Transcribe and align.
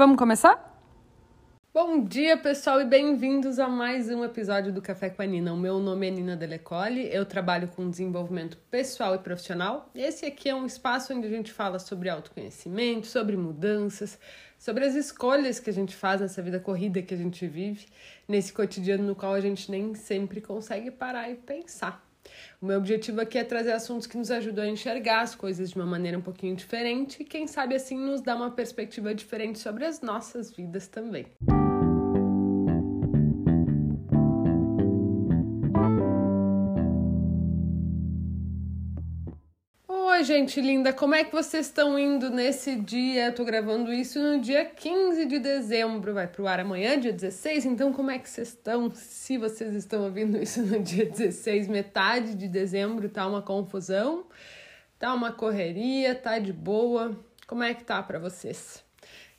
Vamos 0.00 0.16
começar? 0.16 0.82
Bom 1.74 2.02
dia, 2.02 2.34
pessoal, 2.34 2.80
e 2.80 2.86
bem-vindos 2.86 3.58
a 3.58 3.68
mais 3.68 4.08
um 4.08 4.24
episódio 4.24 4.72
do 4.72 4.80
Café 4.80 5.10
com 5.10 5.20
a 5.20 5.26
Nina. 5.26 5.52
O 5.52 5.58
meu 5.58 5.78
nome 5.78 6.08
é 6.08 6.10
Nina 6.10 6.34
Delecole, 6.34 7.06
eu 7.12 7.26
trabalho 7.26 7.68
com 7.68 7.90
desenvolvimento 7.90 8.56
pessoal 8.70 9.14
e 9.14 9.18
profissional. 9.18 9.90
Esse 9.94 10.24
aqui 10.24 10.48
é 10.48 10.54
um 10.54 10.64
espaço 10.64 11.12
onde 11.12 11.26
a 11.26 11.30
gente 11.30 11.52
fala 11.52 11.78
sobre 11.78 12.08
autoconhecimento, 12.08 13.08
sobre 13.08 13.36
mudanças, 13.36 14.18
sobre 14.58 14.86
as 14.86 14.94
escolhas 14.94 15.60
que 15.60 15.68
a 15.68 15.74
gente 15.74 15.94
faz 15.94 16.22
nessa 16.22 16.40
vida 16.40 16.58
corrida 16.58 17.02
que 17.02 17.12
a 17.12 17.18
gente 17.18 17.46
vive, 17.46 17.86
nesse 18.26 18.54
cotidiano 18.54 19.04
no 19.04 19.14
qual 19.14 19.34
a 19.34 19.40
gente 19.40 19.70
nem 19.70 19.94
sempre 19.94 20.40
consegue 20.40 20.90
parar 20.90 21.30
e 21.30 21.34
pensar. 21.34 22.09
O 22.60 22.66
meu 22.66 22.78
objetivo 22.78 23.20
aqui 23.20 23.38
é 23.38 23.44
trazer 23.44 23.72
assuntos 23.72 24.06
que 24.06 24.16
nos 24.16 24.30
ajudam 24.30 24.64
a 24.64 24.68
enxergar 24.68 25.22
as 25.22 25.34
coisas 25.34 25.70
de 25.70 25.76
uma 25.76 25.86
maneira 25.86 26.18
um 26.18 26.22
pouquinho 26.22 26.54
diferente 26.54 27.22
e, 27.22 27.24
quem 27.24 27.46
sabe, 27.46 27.74
assim, 27.74 27.98
nos 27.98 28.20
dar 28.20 28.36
uma 28.36 28.50
perspectiva 28.50 29.14
diferente 29.14 29.58
sobre 29.58 29.84
as 29.84 30.00
nossas 30.00 30.50
vidas 30.50 30.86
também. 30.86 31.26
Gente 40.30 40.60
linda, 40.60 40.92
como 40.92 41.12
é 41.12 41.24
que 41.24 41.32
vocês 41.32 41.66
estão 41.66 41.98
indo 41.98 42.30
nesse 42.30 42.76
dia? 42.76 43.26
Eu 43.26 43.34
tô 43.34 43.44
gravando 43.44 43.92
isso 43.92 44.20
no 44.20 44.40
dia 44.40 44.64
15 44.64 45.26
de 45.26 45.40
dezembro, 45.40 46.14
vai 46.14 46.28
pro 46.28 46.46
ar 46.46 46.60
amanhã, 46.60 47.00
dia 47.00 47.12
16, 47.12 47.64
então 47.64 47.92
como 47.92 48.12
é 48.12 48.18
que 48.18 48.30
vocês 48.30 48.50
estão? 48.50 48.94
Se 48.94 49.36
vocês 49.36 49.74
estão 49.74 50.04
ouvindo 50.04 50.40
isso 50.40 50.62
no 50.62 50.78
dia 50.78 51.04
16, 51.04 51.66
metade 51.66 52.36
de 52.36 52.46
dezembro, 52.46 53.08
tá 53.08 53.26
uma 53.26 53.42
confusão, 53.42 54.24
tá 55.00 55.12
uma 55.12 55.32
correria, 55.32 56.14
tá 56.14 56.38
de 56.38 56.52
boa, 56.52 57.18
como 57.48 57.64
é 57.64 57.74
que 57.74 57.82
tá 57.82 58.00
para 58.00 58.20
vocês? 58.20 58.84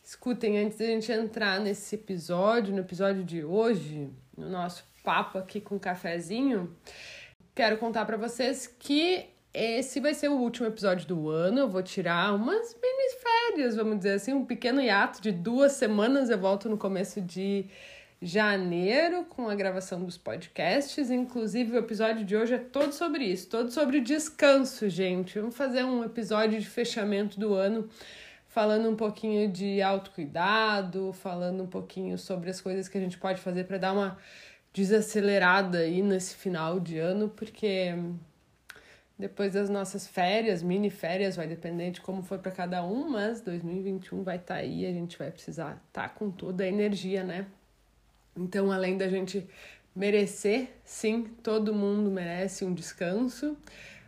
Escutem, 0.04 0.60
antes 0.60 0.78
da 0.78 0.86
gente 0.88 1.10
entrar 1.10 1.62
nesse 1.62 1.96
episódio, 1.96 2.74
no 2.74 2.82
episódio 2.82 3.24
de 3.24 3.46
hoje, 3.46 4.10
no 4.38 4.50
nosso 4.50 4.84
papo 5.06 5.38
aqui 5.38 5.62
com 5.62 5.80
cafezinho, 5.80 6.76
quero 7.56 7.78
contar 7.78 8.04
para 8.04 8.18
vocês 8.18 8.68
que 8.68 9.30
esse 9.54 10.00
vai 10.00 10.14
ser 10.14 10.30
o 10.30 10.38
último 10.38 10.68
episódio 10.68 11.08
do 11.08 11.30
ano. 11.30 11.60
Eu 11.60 11.70
vou 11.70 11.84
tirar 11.84 12.34
umas 12.34 12.76
mini 12.82 13.16
férias, 13.22 13.76
vamos 13.76 13.98
dizer 13.98 14.14
assim, 14.14 14.34
um 14.34 14.46
pequeno 14.46 14.82
hiato 14.82 15.22
de 15.22 15.32
duas 15.32 15.74
semanas. 15.74 16.30
Eu 16.30 16.40
volto 16.40 16.70
no 16.70 16.78
começo 16.78 17.20
de 17.22 17.66
janeiro 18.22 19.26
com 19.26 19.50
a 19.50 19.56
gravação 19.56 20.04
dos 20.04 20.18
podcasts. 20.18 21.10
Inclusive, 21.10 21.72
o 21.74 21.80
episódio 21.80 22.24
de 22.24 22.36
hoje 22.36 22.54
é 22.54 22.60
todo 22.60 22.94
sobre 22.94 23.26
isso, 23.26 23.50
todo 23.50 23.72
sobre 23.72 24.00
descanso, 24.00 24.88
gente. 24.88 25.40
Vamos 25.40 25.56
fazer 25.56 25.84
um 25.84 26.04
episódio 26.04 26.60
de 26.60 26.68
fechamento 26.68 27.40
do 27.40 27.54
ano 27.54 27.90
falando 28.48 28.90
um 28.90 28.96
pouquinho 28.96 29.50
de 29.50 29.82
autocuidado, 29.82 31.14
falando 31.14 31.64
um 31.64 31.68
pouquinho 31.68 32.18
sobre 32.18 32.50
as 32.50 32.60
coisas 32.60 32.88
que 32.88 32.98
a 32.98 33.02
gente 33.02 33.18
pode 33.18 33.40
fazer 33.40 33.64
para 33.64 33.78
dar 33.78 33.94
uma 33.94 34.18
desacelerada 34.74 35.80
aí 35.80 36.02
nesse 36.02 36.36
final 36.36 36.80
de 36.80 36.98
ano, 36.98 37.30
porque 37.30 37.94
depois 39.22 39.54
das 39.54 39.70
nossas 39.70 40.08
férias, 40.08 40.64
mini 40.64 40.90
férias, 40.90 41.36
vai 41.36 41.48
depender 41.48 41.92
de 41.92 42.02
como 42.02 42.24
for 42.24 42.40
para 42.40 42.52
cada 42.52 42.84
um, 42.84 43.08
mas 43.08 43.40
2021 43.40 44.24
vai 44.24 44.38
estar 44.38 44.56
tá 44.56 44.60
aí, 44.60 44.86
a 44.86 44.92
gente 44.92 45.18
vai 45.18 45.30
precisar 45.30 45.82
estar 45.88 46.10
tá 46.10 46.10
com 46.10 46.32
toda 46.32 46.64
a 46.64 46.68
energia, 46.68 47.24
né? 47.24 47.46
Então, 48.36 48.72
além 48.72 48.98
da 48.98 49.08
gente 49.08 49.48
merecer, 49.96 50.70
sim, 50.84 51.26
todo 51.44 51.74
mundo 51.74 52.10
merece 52.10 52.66
um 52.66 52.74
descanso. 52.74 53.52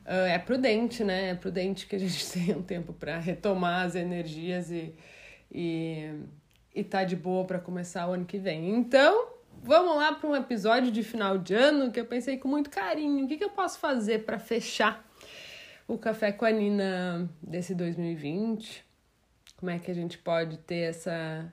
Uh, 0.04 0.28
é 0.28 0.40
prudente, 0.40 1.04
né? 1.04 1.30
É 1.30 1.36
prudente 1.36 1.86
que 1.86 1.96
a 1.96 2.00
gente 2.00 2.26
tenha 2.34 2.58
um 2.58 2.64
tempo 2.64 2.92
para 2.92 3.20
retomar 3.20 3.86
as 3.86 3.96
energias 3.96 4.72
e, 4.72 4.96
e, 5.52 6.12
e 6.74 6.84
tá 6.84 7.04
de 7.04 7.16
boa 7.16 7.46
para 7.46 7.60
começar 7.60 8.10
o 8.10 8.14
ano 8.14 8.26
que 8.26 8.40
vem. 8.40 8.72
Então, 8.72 9.33
vamos 9.64 9.96
lá 9.96 10.14
para 10.14 10.30
um 10.30 10.36
episódio 10.36 10.92
de 10.92 11.02
final 11.02 11.38
de 11.38 11.54
ano 11.54 11.92
que 11.92 12.00
eu 12.00 12.06
pensei 12.06 12.38
com 12.38 12.48
muito 12.48 12.70
carinho. 12.70 13.26
O 13.26 13.28
que, 13.28 13.38
que 13.38 13.44
eu 13.44 13.50
posso 13.50 13.80
fazer 13.80 14.26
para 14.26 14.38
fechar 14.38 15.04
o 15.88 15.98
Café 15.98 16.32
com 16.32 16.46
a 16.46 16.52
Nina 16.52 17.30
desse 17.42 17.74
2020? 17.74 18.84
Como 19.58 19.72
é 19.72 19.80
que 19.80 19.90
a 19.90 19.94
gente 19.94 20.18
pode 20.18 20.58
ter 20.58 20.90
essa, 20.90 21.52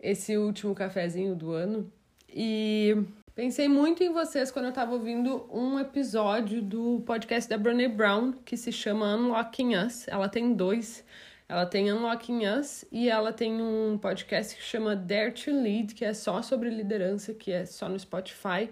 esse 0.00 0.36
último 0.36 0.74
cafezinho 0.74 1.36
do 1.36 1.52
ano? 1.52 1.92
E 2.26 2.96
pensei 3.34 3.68
muito 3.68 4.02
em 4.02 4.10
vocês 4.10 4.50
quando 4.50 4.66
eu 4.66 4.70
estava 4.70 4.92
ouvindo 4.92 5.46
um 5.52 5.78
episódio 5.78 6.62
do 6.62 7.02
podcast 7.04 7.50
da 7.50 7.58
Brené 7.58 7.88
Brown 7.88 8.32
que 8.44 8.56
se 8.56 8.72
chama 8.72 9.14
Unlocking 9.14 9.76
Us. 9.76 10.08
Ela 10.08 10.28
tem 10.28 10.54
dois. 10.54 11.04
Ela 11.50 11.66
tem 11.66 11.92
Unlocking 11.92 12.46
Us 12.46 12.84
e 12.92 13.08
ela 13.08 13.32
tem 13.32 13.60
um 13.60 13.98
podcast 13.98 14.54
que 14.54 14.62
chama 14.62 14.94
Dare 14.94 15.32
to 15.32 15.50
Lead, 15.50 15.96
que 15.96 16.04
é 16.04 16.14
só 16.14 16.40
sobre 16.42 16.70
liderança, 16.70 17.34
que 17.34 17.50
é 17.50 17.66
só 17.66 17.88
no 17.88 17.98
Spotify. 17.98 18.70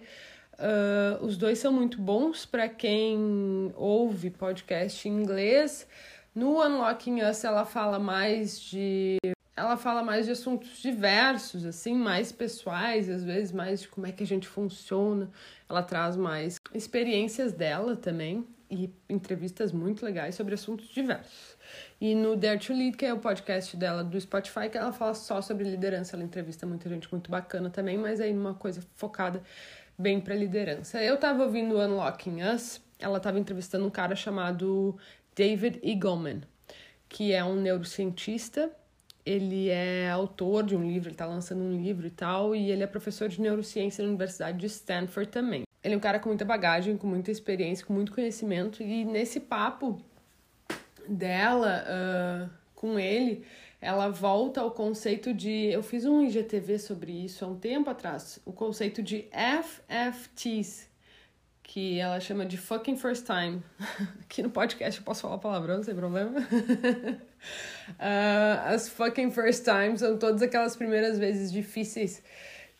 Uh, 0.53 1.25
os 1.25 1.37
dois 1.37 1.59
são 1.59 1.73
muito 1.73 2.01
bons 2.01 2.47
para 2.47 2.69
quem 2.69 3.73
ouve 3.75 4.31
podcast 4.31 5.09
em 5.09 5.13
inglês. 5.13 5.89
No 6.33 6.65
Unlocking 6.65 7.21
Us 7.23 7.43
ela 7.43 7.65
fala 7.65 7.99
mais 7.99 8.61
de 8.61 9.17
ela 9.57 9.77
fala 9.77 10.05
mais 10.05 10.27
de 10.27 10.31
assuntos 10.31 10.81
diversos, 10.81 11.67
assim, 11.67 11.97
mais 11.97 12.31
pessoais, 12.31 13.11
às 13.11 13.25
vezes 13.25 13.51
mais 13.51 13.81
de 13.81 13.89
como 13.89 14.07
é 14.07 14.13
que 14.13 14.23
a 14.23 14.27
gente 14.27 14.47
funciona. 14.47 15.29
Ela 15.69 15.83
traz 15.83 16.17
mais 16.17 16.61
experiências 16.73 17.53
dela 17.53 17.97
também 17.97 18.47
e 18.71 18.91
entrevistas 19.09 19.73
muito 19.73 20.05
legais 20.05 20.35
sobre 20.35 20.55
assuntos 20.55 20.89
diversos. 20.89 21.57
E 22.01 22.15
no 22.15 22.37
Dare 22.37 22.59
to 22.59 22.73
Lead, 22.73 22.97
que 22.97 23.07
é 23.07 23.13
o 23.13 23.19
podcast 23.19 23.77
dela 23.77 24.05
do 24.05 24.21
Spotify, 24.21 24.69
que 24.71 24.77
ela 24.77 24.93
fala 24.93 25.15
só 25.15 25.41
sobre 25.41 25.65
liderança. 25.65 26.17
Ela 26.17 26.25
entrevista 26.25 26.67
muita 26.67 26.89
gente 26.89 27.11
muito 27.11 27.31
bacana 27.31 27.71
também, 27.71 27.97
mas 27.97 28.21
aí 28.21 28.33
numa 28.33 28.55
coisa 28.55 28.83
focada 28.95 29.43
bem 29.99 30.21
para 30.21 30.35
liderança. 30.35 31.03
Eu 31.03 31.17
tava 31.17 31.45
ouvindo 31.45 31.79
Unlocking 31.79 32.43
Us, 32.43 32.81
ela 32.99 33.19
tava 33.19 33.39
entrevistando 33.39 33.87
um 33.87 33.91
cara 33.91 34.15
chamado 34.15 34.97
David 35.35 35.81
Eagleman, 35.83 36.43
que 37.09 37.33
é 37.33 37.45
um 37.45 37.57
neurocientista. 37.57 38.71
Ele 39.25 39.69
é 39.69 40.09
autor 40.09 40.63
de 40.63 40.75
um 40.75 40.83
livro, 40.83 41.11
ele 41.11 41.17
tá 41.17 41.27
lançando 41.27 41.63
um 41.63 41.83
livro 41.83 42.07
e 42.07 42.11
tal, 42.11 42.57
e 42.57 42.71
ele 42.71 42.83
é 42.83 42.87
professor 42.87 43.29
de 43.29 43.41
neurociência 43.41 44.03
na 44.03 44.09
Universidade 44.09 44.59
de 44.59 44.67
Stanford 44.67 45.31
também. 45.31 45.68
Ele 45.89 45.95
é 45.95 45.97
um 45.97 46.01
cara 46.01 46.19
com 46.19 46.29
muita 46.29 46.45
bagagem, 46.45 46.99
com 46.99 47.07
muita 47.07 47.31
experiência, 47.31 47.87
com 47.87 47.95
muito 47.95 48.13
conhecimento, 48.13 48.83
e 48.83 49.07
nesse 49.07 49.41
papo 49.41 49.99
dela 51.09 51.83
uh, 51.89 52.51
com 52.75 52.99
ele, 52.99 53.43
ela 53.81 54.11
volta 54.11 54.61
ao 54.61 54.71
conceito 54.71 55.33
de. 55.33 55.73
Eu 55.73 55.83
fiz 55.83 56.05
um 56.05 56.23
IGTV 56.23 56.79
sobre 56.79 57.11
isso 57.25 57.43
há 57.43 57.49
um 57.49 57.59
tempo 57.59 57.89
atrás, 57.89 58.39
o 58.45 58.53
conceito 58.53 59.03
de 59.03 59.31
FFTs, 59.33 60.91
que 61.63 61.99
ela 61.99 62.21
chama 62.21 62.45
de 62.45 62.59
fucking 62.59 62.99
first 62.99 63.25
time. 63.25 63.63
Aqui 64.21 64.43
no 64.43 64.51
podcast 64.51 65.01
eu 65.01 65.05
posso 65.07 65.23
falar 65.23 65.39
palavrão 65.39 65.83
sem 65.83 65.95
problema. 65.95 66.39
uh, 66.39 67.19
as 68.69 68.91
fucking 68.91 69.31
first 69.31 69.65
times 69.65 70.01
são 70.01 70.19
todas 70.19 70.43
aquelas 70.43 70.77
primeiras 70.77 71.19
vezes 71.19 71.51
difíceis 71.51 72.23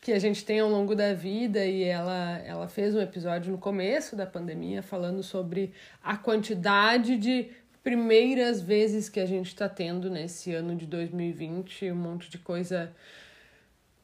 que 0.01 0.13
a 0.13 0.19
gente 0.19 0.45
tem 0.45 0.59
ao 0.59 0.69
longo 0.69 0.95
da 0.95 1.13
vida 1.13 1.65
e 1.65 1.83
ela, 1.83 2.39
ela 2.45 2.67
fez 2.67 2.95
um 2.95 3.01
episódio 3.01 3.51
no 3.51 3.57
começo 3.57 4.15
da 4.15 4.25
pandemia 4.25 4.81
falando 4.81 5.21
sobre 5.21 5.73
a 6.01 6.15
quantidade 6.15 7.17
de 7.17 7.49
primeiras 7.83 8.61
vezes 8.61 9.09
que 9.09 9.19
a 9.19 9.25
gente 9.25 9.47
está 9.47 9.67
tendo 9.67 10.09
nesse 10.09 10.53
ano 10.53 10.75
de 10.75 10.85
2020, 10.85 11.91
um 11.91 11.95
monte 11.95 12.29
de 12.29 12.37
coisa 12.37 12.93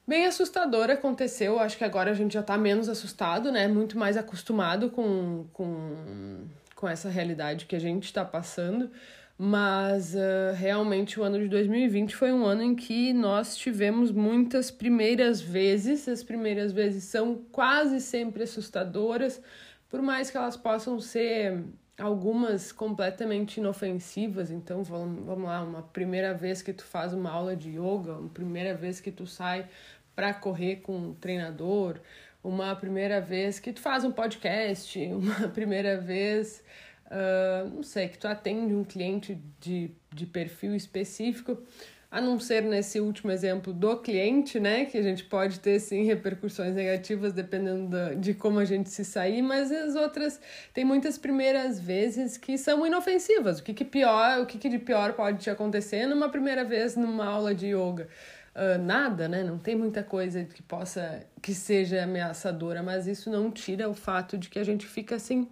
bem 0.07 0.25
assustadora 0.25 0.93
aconteceu. 0.93 1.59
Acho 1.59 1.77
que 1.77 1.83
agora 1.83 2.11
a 2.11 2.13
gente 2.13 2.33
já 2.33 2.41
está 2.41 2.57
menos 2.57 2.89
assustado, 2.89 3.51
né? 3.51 3.67
Muito 3.67 3.97
mais 3.97 4.17
acostumado 4.17 4.89
com, 4.89 5.45
com, 5.53 6.45
com 6.75 6.87
essa 6.87 7.09
realidade 7.09 7.65
que 7.65 7.75
a 7.75 7.79
gente 7.79 8.03
está 8.03 8.23
passando. 8.23 8.91
Mas 9.37 10.15
uh, 10.15 10.55
realmente 10.55 11.19
o 11.19 11.23
ano 11.23 11.37
de 11.39 11.49
2020 11.49 12.15
foi 12.15 12.31
um 12.31 12.45
ano 12.45 12.61
em 12.61 12.73
que 12.73 13.11
nós 13.11 13.57
tivemos 13.57 14.09
muitas 14.11 14.71
primeiras 14.71 15.41
vezes. 15.41 16.07
As 16.07 16.23
primeiras 16.23 16.71
vezes 16.71 17.03
são 17.03 17.43
quase 17.51 17.99
sempre 17.99 18.43
assustadoras, 18.43 19.41
por 19.89 20.01
mais 20.01 20.31
que 20.31 20.37
elas 20.37 20.55
possam 20.55 20.99
ser 21.01 21.65
algumas 21.99 22.71
completamente 22.71 23.57
inofensivas. 23.57 24.51
Então, 24.51 24.83
vamos, 24.83 25.45
lá, 25.45 25.61
uma 25.63 25.81
primeira 25.81 26.33
vez 26.33 26.61
que 26.61 26.73
tu 26.73 26.83
faz 26.83 27.13
uma 27.13 27.29
aula 27.29 27.55
de 27.55 27.71
yoga, 27.71 28.13
uma 28.17 28.29
primeira 28.29 28.73
vez 28.73 28.99
que 29.01 29.11
tu 29.11 29.25
sai 29.27 29.67
para 30.15 30.33
correr 30.33 30.77
com 30.77 30.95
um 30.97 31.13
treinador, 31.13 31.99
uma 32.43 32.75
primeira 32.75 33.19
vez 33.19 33.59
que 33.59 33.73
tu 33.73 33.81
faz 33.81 34.03
um 34.03 34.11
podcast, 34.11 34.97
uma 35.11 35.49
primeira 35.49 35.99
vez, 35.99 36.63
uh, 37.07 37.69
não 37.69 37.83
sei, 37.83 38.07
que 38.07 38.17
tu 38.17 38.27
atende 38.27 38.73
um 38.73 38.83
cliente 38.83 39.39
de, 39.59 39.91
de 40.13 40.25
perfil 40.25 40.75
específico. 40.75 41.61
a 42.09 42.21
não 42.21 42.39
ser 42.39 42.63
nesse 42.63 42.99
último 42.99 43.31
exemplo 43.31 43.73
do 43.73 43.97
cliente, 43.97 44.59
né? 44.59 44.85
Que 44.85 44.97
a 44.97 45.01
gente 45.01 45.23
pode 45.25 45.59
ter 45.59 45.79
sim 45.79 46.05
repercussões 46.05 46.73
negativas 46.73 47.33
dependendo 47.33 48.15
de 48.17 48.33
como 48.33 48.59
a 48.59 48.65
gente 48.65 48.89
se 48.89 49.03
sair, 49.03 49.41
mas 49.41 49.71
as 49.71 49.95
outras 49.95 50.39
tem 50.73 50.85
muitas 50.85 51.17
primeiras 51.17 51.79
vezes 51.79 52.37
que 52.37 52.57
são 52.57 52.85
inofensivas. 52.87 53.59
O 53.59 53.63
que, 53.63 53.73
que 53.73 53.83
pior, 53.83 54.39
o 54.39 54.45
que, 54.45 54.57
que 54.57 54.69
de 54.69 54.79
pior 54.79 55.13
pode 55.13 55.39
te 55.39 55.49
acontecer 55.49 56.05
numa 56.07 56.29
primeira 56.29 56.63
vez 56.63 56.95
numa 56.95 57.25
aula 57.25 57.53
de 57.53 57.67
yoga? 57.67 58.07
Uh, 58.55 58.81
nada, 58.81 59.27
né? 59.27 59.43
Não 59.43 59.57
tem 59.57 59.75
muita 59.75 60.01
coisa 60.01 60.45
que 60.45 60.63
possa 60.63 61.27
que 61.41 61.53
seja 61.53 62.03
ameaçadora, 62.03 62.81
mas 62.81 63.05
isso 63.07 63.29
não 63.29 63.51
tira 63.51 63.89
o 63.89 63.93
fato 63.93 64.37
de 64.37 64.47
que 64.47 64.57
a 64.57 64.63
gente 64.63 64.85
fica 64.87 65.15
assim 65.15 65.49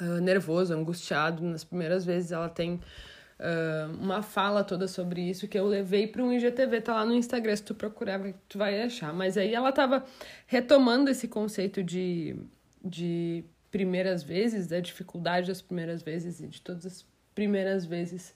uh, 0.00 0.20
nervoso, 0.20 0.74
angustiado 0.74 1.42
nas 1.42 1.64
primeiras 1.64 2.04
vezes. 2.04 2.32
Ela 2.32 2.48
tem 2.48 2.74
uh, 2.74 3.92
uma 4.00 4.22
fala 4.22 4.64
toda 4.64 4.86
sobre 4.86 5.22
isso 5.22 5.48
que 5.48 5.58
eu 5.58 5.66
levei 5.66 6.06
para 6.06 6.22
um 6.22 6.32
IGTV, 6.32 6.80
tá 6.80 6.94
lá 6.94 7.04
no 7.04 7.14
Instagram, 7.14 7.56
se 7.56 7.62
tu 7.62 7.74
procurar, 7.74 8.20
tu 8.48 8.58
vai 8.58 8.82
achar. 8.82 9.12
Mas 9.12 9.36
aí 9.36 9.54
ela 9.54 9.72
tava 9.72 10.04
retomando 10.46 11.10
esse 11.10 11.28
conceito 11.28 11.82
de, 11.82 12.36
de 12.84 13.44
primeiras 13.70 14.22
vezes, 14.22 14.66
da 14.66 14.80
dificuldade 14.80 15.48
das 15.48 15.62
primeiras 15.62 16.02
vezes 16.02 16.40
e 16.40 16.46
de 16.46 16.60
todas 16.60 16.86
as 16.86 17.06
primeiras 17.34 17.84
vezes 17.84 18.34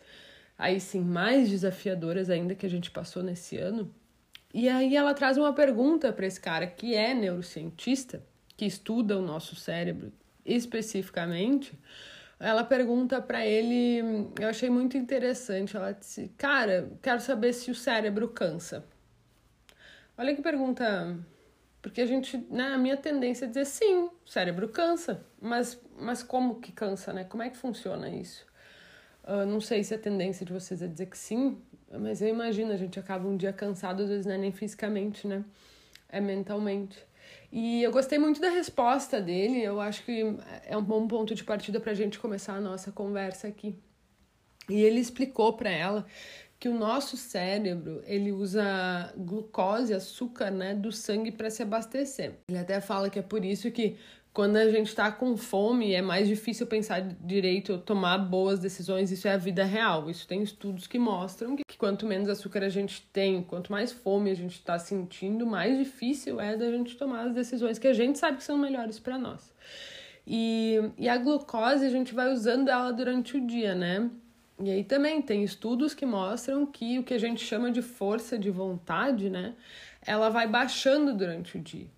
aí 0.58 0.80
sim 0.80 1.00
mais 1.00 1.50
desafiadoras 1.50 2.30
ainda 2.30 2.54
que 2.54 2.64
a 2.64 2.70
gente 2.70 2.90
passou 2.90 3.22
nesse 3.22 3.58
ano. 3.58 3.92
E 4.54 4.68
aí 4.68 4.96
ela 4.96 5.12
traz 5.12 5.36
uma 5.36 5.52
pergunta 5.52 6.12
para 6.12 6.26
esse 6.26 6.40
cara 6.40 6.66
que 6.66 6.94
é 6.94 7.12
neurocientista, 7.12 8.22
que 8.56 8.64
estuda 8.64 9.18
o 9.18 9.22
nosso 9.22 9.54
cérebro 9.54 10.10
especificamente. 10.46 11.78
Ela 12.38 12.62
pergunta 12.64 13.20
para 13.20 13.44
ele, 13.46 14.28
eu 14.38 14.48
achei 14.48 14.68
muito 14.70 14.96
interessante, 14.96 15.76
ela 15.76 15.92
disse: 15.92 16.30
"Cara, 16.36 16.90
quero 17.02 17.20
saber 17.20 17.52
se 17.52 17.70
o 17.70 17.74
cérebro 17.74 18.28
cansa". 18.28 18.84
Olha 20.18 20.34
que 20.34 20.42
pergunta, 20.42 21.16
porque 21.82 22.00
a 22.00 22.06
gente, 22.06 22.36
né, 22.50 22.68
a 22.74 22.78
minha 22.78 22.96
tendência 22.96 23.46
é 23.46 23.48
dizer 23.48 23.66
sim, 23.66 24.04
o 24.04 24.28
cérebro 24.28 24.68
cansa, 24.68 25.24
mas 25.40 25.80
mas 25.98 26.22
como 26.22 26.60
que 26.60 26.72
cansa, 26.72 27.12
né? 27.12 27.24
Como 27.24 27.42
é 27.42 27.50
que 27.50 27.56
funciona 27.56 28.08
isso? 28.08 28.46
Uh, 29.24 29.44
não 29.46 29.60
sei 29.60 29.82
se 29.82 29.94
a 29.94 29.98
tendência 29.98 30.46
de 30.46 30.52
vocês 30.52 30.80
é 30.82 30.86
dizer 30.86 31.06
que 31.06 31.18
sim, 31.18 31.60
mas 31.90 32.20
eu 32.22 32.28
imagino, 32.28 32.72
a 32.72 32.76
gente 32.76 32.98
acaba 32.98 33.26
um 33.26 33.36
dia 33.36 33.52
cansado, 33.52 34.02
às 34.02 34.08
vezes 34.08 34.26
não 34.26 34.34
é 34.34 34.38
nem 34.38 34.52
fisicamente, 34.52 35.26
né? 35.26 35.44
É 36.08 36.20
mentalmente. 36.20 36.96
E 37.50 37.82
eu 37.82 37.90
gostei 37.90 38.18
muito 38.18 38.40
da 38.40 38.48
resposta 38.48 39.20
dele, 39.20 39.62
eu 39.62 39.80
acho 39.80 40.04
que 40.04 40.22
é 40.64 40.76
um 40.76 40.82
bom 40.82 41.06
ponto 41.06 41.34
de 41.34 41.44
partida 41.44 41.80
para 41.80 41.92
a 41.92 41.94
gente 41.94 42.18
começar 42.18 42.54
a 42.54 42.60
nossa 42.60 42.92
conversa 42.92 43.48
aqui. 43.48 43.78
E 44.68 44.82
ele 44.82 45.00
explicou 45.00 45.52
para 45.52 45.70
ela 45.70 46.06
que 46.58 46.68
o 46.68 46.74
nosso 46.74 47.16
cérebro 47.16 48.02
ele 48.06 48.32
usa 48.32 49.12
glucose, 49.16 49.92
açúcar, 49.92 50.50
né, 50.50 50.74
do 50.74 50.90
sangue 50.90 51.30
para 51.30 51.50
se 51.50 51.62
abastecer. 51.62 52.34
Ele 52.48 52.58
até 52.58 52.80
fala 52.80 53.10
que 53.10 53.18
é 53.18 53.22
por 53.22 53.44
isso 53.44 53.70
que 53.70 53.96
quando 54.36 54.58
a 54.58 54.70
gente 54.70 54.88
está 54.88 55.10
com 55.10 55.34
fome, 55.34 55.94
é 55.94 56.02
mais 56.02 56.28
difícil 56.28 56.66
pensar 56.66 57.00
direito, 57.00 57.78
tomar 57.78 58.18
boas 58.18 58.58
decisões. 58.58 59.10
Isso 59.10 59.26
é 59.26 59.32
a 59.32 59.38
vida 59.38 59.64
real. 59.64 60.10
Isso 60.10 60.28
tem 60.28 60.42
estudos 60.42 60.86
que 60.86 60.98
mostram 60.98 61.56
que, 61.56 61.64
quanto 61.78 62.04
menos 62.04 62.28
açúcar 62.28 62.62
a 62.62 62.68
gente 62.68 63.00
tem, 63.14 63.42
quanto 63.42 63.72
mais 63.72 63.92
fome 63.92 64.30
a 64.30 64.34
gente 64.34 64.56
está 64.56 64.78
sentindo, 64.78 65.46
mais 65.46 65.78
difícil 65.78 66.38
é 66.38 66.54
da 66.54 66.70
gente 66.70 66.98
tomar 66.98 67.28
as 67.28 67.32
decisões 67.32 67.78
que 67.78 67.88
a 67.88 67.94
gente 67.94 68.18
sabe 68.18 68.36
que 68.36 68.44
são 68.44 68.58
melhores 68.58 68.98
para 68.98 69.16
nós. 69.16 69.54
E, 70.26 70.82
e 70.98 71.08
a 71.08 71.16
glucose, 71.16 71.86
a 71.86 71.90
gente 71.90 72.12
vai 72.12 72.30
usando 72.30 72.68
ela 72.68 72.92
durante 72.92 73.38
o 73.38 73.40
dia, 73.40 73.74
né? 73.74 74.10
E 74.60 74.70
aí 74.70 74.84
também 74.84 75.22
tem 75.22 75.44
estudos 75.44 75.94
que 75.94 76.04
mostram 76.04 76.66
que 76.66 76.98
o 76.98 77.02
que 77.02 77.14
a 77.14 77.18
gente 77.18 77.42
chama 77.42 77.70
de 77.70 77.80
força 77.80 78.38
de 78.38 78.50
vontade, 78.50 79.30
né? 79.30 79.54
Ela 80.06 80.28
vai 80.28 80.46
baixando 80.46 81.14
durante 81.14 81.56
o 81.56 81.60
dia 81.62 81.95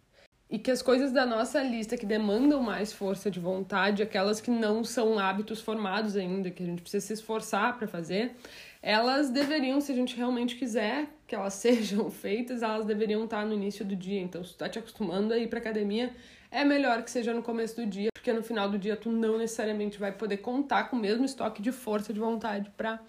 e 0.51 0.59
que 0.59 0.71
as 0.71 0.81
coisas 0.81 1.13
da 1.13 1.27
nossa 1.27 1.63
lista 1.63 1.97
que 1.97 2.07
demandam 2.07 2.63
mais 2.63 2.93
força 2.93 3.31
de 3.31 3.39
vontade, 3.39 4.03
aquelas 4.03 4.41
que 4.41 4.51
não 4.51 4.83
são 4.83 5.19
hábitos 5.19 5.61
formados 5.61 6.17
ainda, 6.17 6.51
que 6.51 6.63
a 6.63 6.67
gente 6.67 6.81
precisa 6.81 7.07
se 7.07 7.13
esforçar 7.13 7.77
para 7.77 7.87
fazer, 7.87 8.35
elas 8.81 9.29
deveriam, 9.29 9.81
se 9.81 9.93
a 9.93 9.95
gente 9.95 10.17
realmente 10.17 10.57
quiser 10.57 11.07
que 11.27 11.35
elas 11.35 11.53
sejam 11.55 12.11
feitas, 12.11 12.63
elas 12.63 12.87
deveriam 12.87 13.25
estar 13.25 13.45
no 13.45 13.53
início 13.53 13.85
do 13.85 13.95
dia. 13.95 14.21
Então, 14.21 14.43
se 14.43 14.53
tu 14.53 14.59
tá 14.59 14.69
te 14.69 14.79
acostumando 14.79 15.35
a 15.35 15.39
ir 15.39 15.49
para 15.49 15.59
academia, 15.59 16.15
é 16.51 16.65
melhor 16.65 17.03
que 17.03 17.11
seja 17.11 17.35
no 17.35 17.43
começo 17.43 17.77
do 17.77 17.85
dia, 17.85 18.09
porque 18.15 18.33
no 18.33 18.43
final 18.43 18.71
do 18.71 18.79
dia 18.79 18.97
tu 18.97 19.11
não 19.11 19.37
necessariamente 19.37 19.99
vai 19.99 20.13
poder 20.13 20.39
contar 20.39 20.85
com 20.85 20.97
o 20.97 20.99
mesmo 20.99 21.27
estoque 21.27 21.61
de 21.61 21.73
força 21.73 22.13
de 22.13 22.21
vontade 22.21 22.71
para 22.77 23.01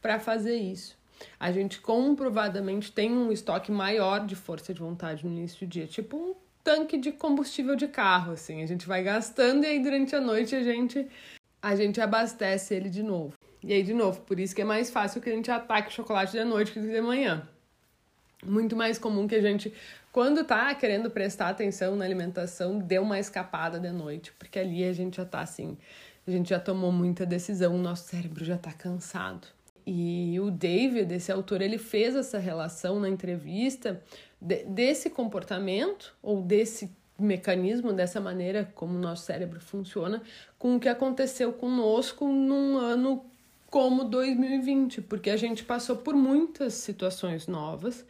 para 0.00 0.18
fazer 0.18 0.56
isso. 0.56 0.98
A 1.38 1.52
gente 1.52 1.78
comprovadamente 1.78 2.90
tem 2.90 3.12
um 3.12 3.30
estoque 3.30 3.70
maior 3.70 4.24
de 4.24 4.34
força 4.34 4.72
de 4.72 4.80
vontade 4.80 5.26
no 5.26 5.30
início 5.30 5.66
do 5.66 5.70
dia, 5.70 5.86
tipo 5.86 6.16
um 6.16 6.34
tanque 6.62 6.96
de 6.98 7.12
combustível 7.12 7.76
de 7.76 7.88
carro, 7.88 8.32
assim. 8.32 8.62
A 8.62 8.66
gente 8.66 8.86
vai 8.86 9.02
gastando 9.02 9.64
e 9.64 9.66
aí 9.66 9.82
durante 9.82 10.14
a 10.14 10.20
noite 10.20 10.54
a 10.54 10.62
gente 10.62 11.06
a 11.62 11.76
gente 11.76 12.00
abastece 12.00 12.74
ele 12.74 12.88
de 12.88 13.02
novo. 13.02 13.34
E 13.62 13.72
aí 13.72 13.82
de 13.82 13.92
novo, 13.92 14.20
por 14.22 14.40
isso 14.40 14.54
que 14.54 14.62
é 14.62 14.64
mais 14.64 14.90
fácil 14.90 15.20
que 15.20 15.28
a 15.28 15.32
gente 15.32 15.50
ataque 15.50 15.92
chocolate 15.92 16.32
de 16.32 16.44
noite 16.44 16.72
que 16.72 16.80
de 16.80 17.00
manhã. 17.00 17.46
Muito 18.42 18.74
mais 18.74 18.98
comum 18.98 19.28
que 19.28 19.34
a 19.34 19.40
gente 19.42 19.72
quando 20.12 20.42
tá 20.42 20.74
querendo 20.74 21.08
prestar 21.08 21.50
atenção 21.50 21.94
na 21.94 22.04
alimentação, 22.04 22.80
dê 22.80 22.98
uma 22.98 23.20
escapada 23.20 23.78
de 23.78 23.92
noite, 23.92 24.32
porque 24.32 24.58
ali 24.58 24.82
a 24.82 24.92
gente 24.92 25.18
já 25.18 25.24
tá 25.24 25.40
assim, 25.40 25.78
a 26.26 26.30
gente 26.32 26.50
já 26.50 26.58
tomou 26.58 26.90
muita 26.90 27.24
decisão, 27.24 27.76
o 27.76 27.78
nosso 27.78 28.08
cérebro 28.08 28.44
já 28.44 28.58
tá 28.58 28.72
cansado. 28.72 29.46
E 29.86 30.38
o 30.40 30.50
David, 30.50 31.14
esse 31.14 31.30
autor, 31.30 31.62
ele 31.62 31.78
fez 31.78 32.16
essa 32.16 32.38
relação 32.38 32.98
na 32.98 33.08
entrevista 33.08 34.02
de, 34.40 34.64
desse 34.64 35.10
comportamento 35.10 36.14
ou 36.22 36.40
desse 36.40 36.90
mecanismo, 37.18 37.92
dessa 37.92 38.20
maneira 38.20 38.70
como 38.74 38.96
o 38.96 39.00
nosso 39.00 39.24
cérebro 39.24 39.60
funciona, 39.60 40.22
com 40.58 40.76
o 40.76 40.80
que 40.80 40.88
aconteceu 40.88 41.52
conosco 41.52 42.26
num 42.26 42.78
ano 42.78 43.24
como 43.68 44.04
2020, 44.04 45.02
porque 45.02 45.30
a 45.30 45.36
gente 45.36 45.62
passou 45.62 45.96
por 45.96 46.14
muitas 46.14 46.74
situações 46.74 47.46
novas 47.46 48.04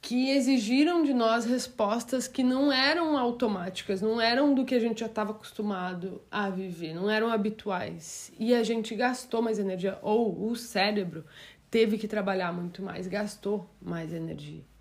que 0.00 0.30
exigiram 0.30 1.04
de 1.04 1.14
nós 1.14 1.44
respostas 1.44 2.26
que 2.26 2.42
não 2.42 2.72
eram 2.72 3.16
automáticas, 3.16 4.02
não 4.02 4.20
eram 4.20 4.52
do 4.52 4.64
que 4.64 4.74
a 4.74 4.80
gente 4.80 4.98
já 4.98 5.06
estava 5.06 5.30
acostumado 5.30 6.20
a 6.28 6.50
viver, 6.50 6.92
não 6.92 7.08
eram 7.08 7.28
habituais. 7.28 8.32
E 8.36 8.52
a 8.52 8.64
gente 8.64 8.96
gastou 8.96 9.40
mais 9.40 9.60
energia, 9.60 9.96
ou 10.02 10.50
o 10.50 10.56
cérebro 10.56 11.24
teve 11.70 11.96
que 11.98 12.08
trabalhar 12.08 12.52
muito 12.52 12.82
mais, 12.82 13.06
gastou 13.06 13.70
mais 13.80 14.12
energia 14.12 14.71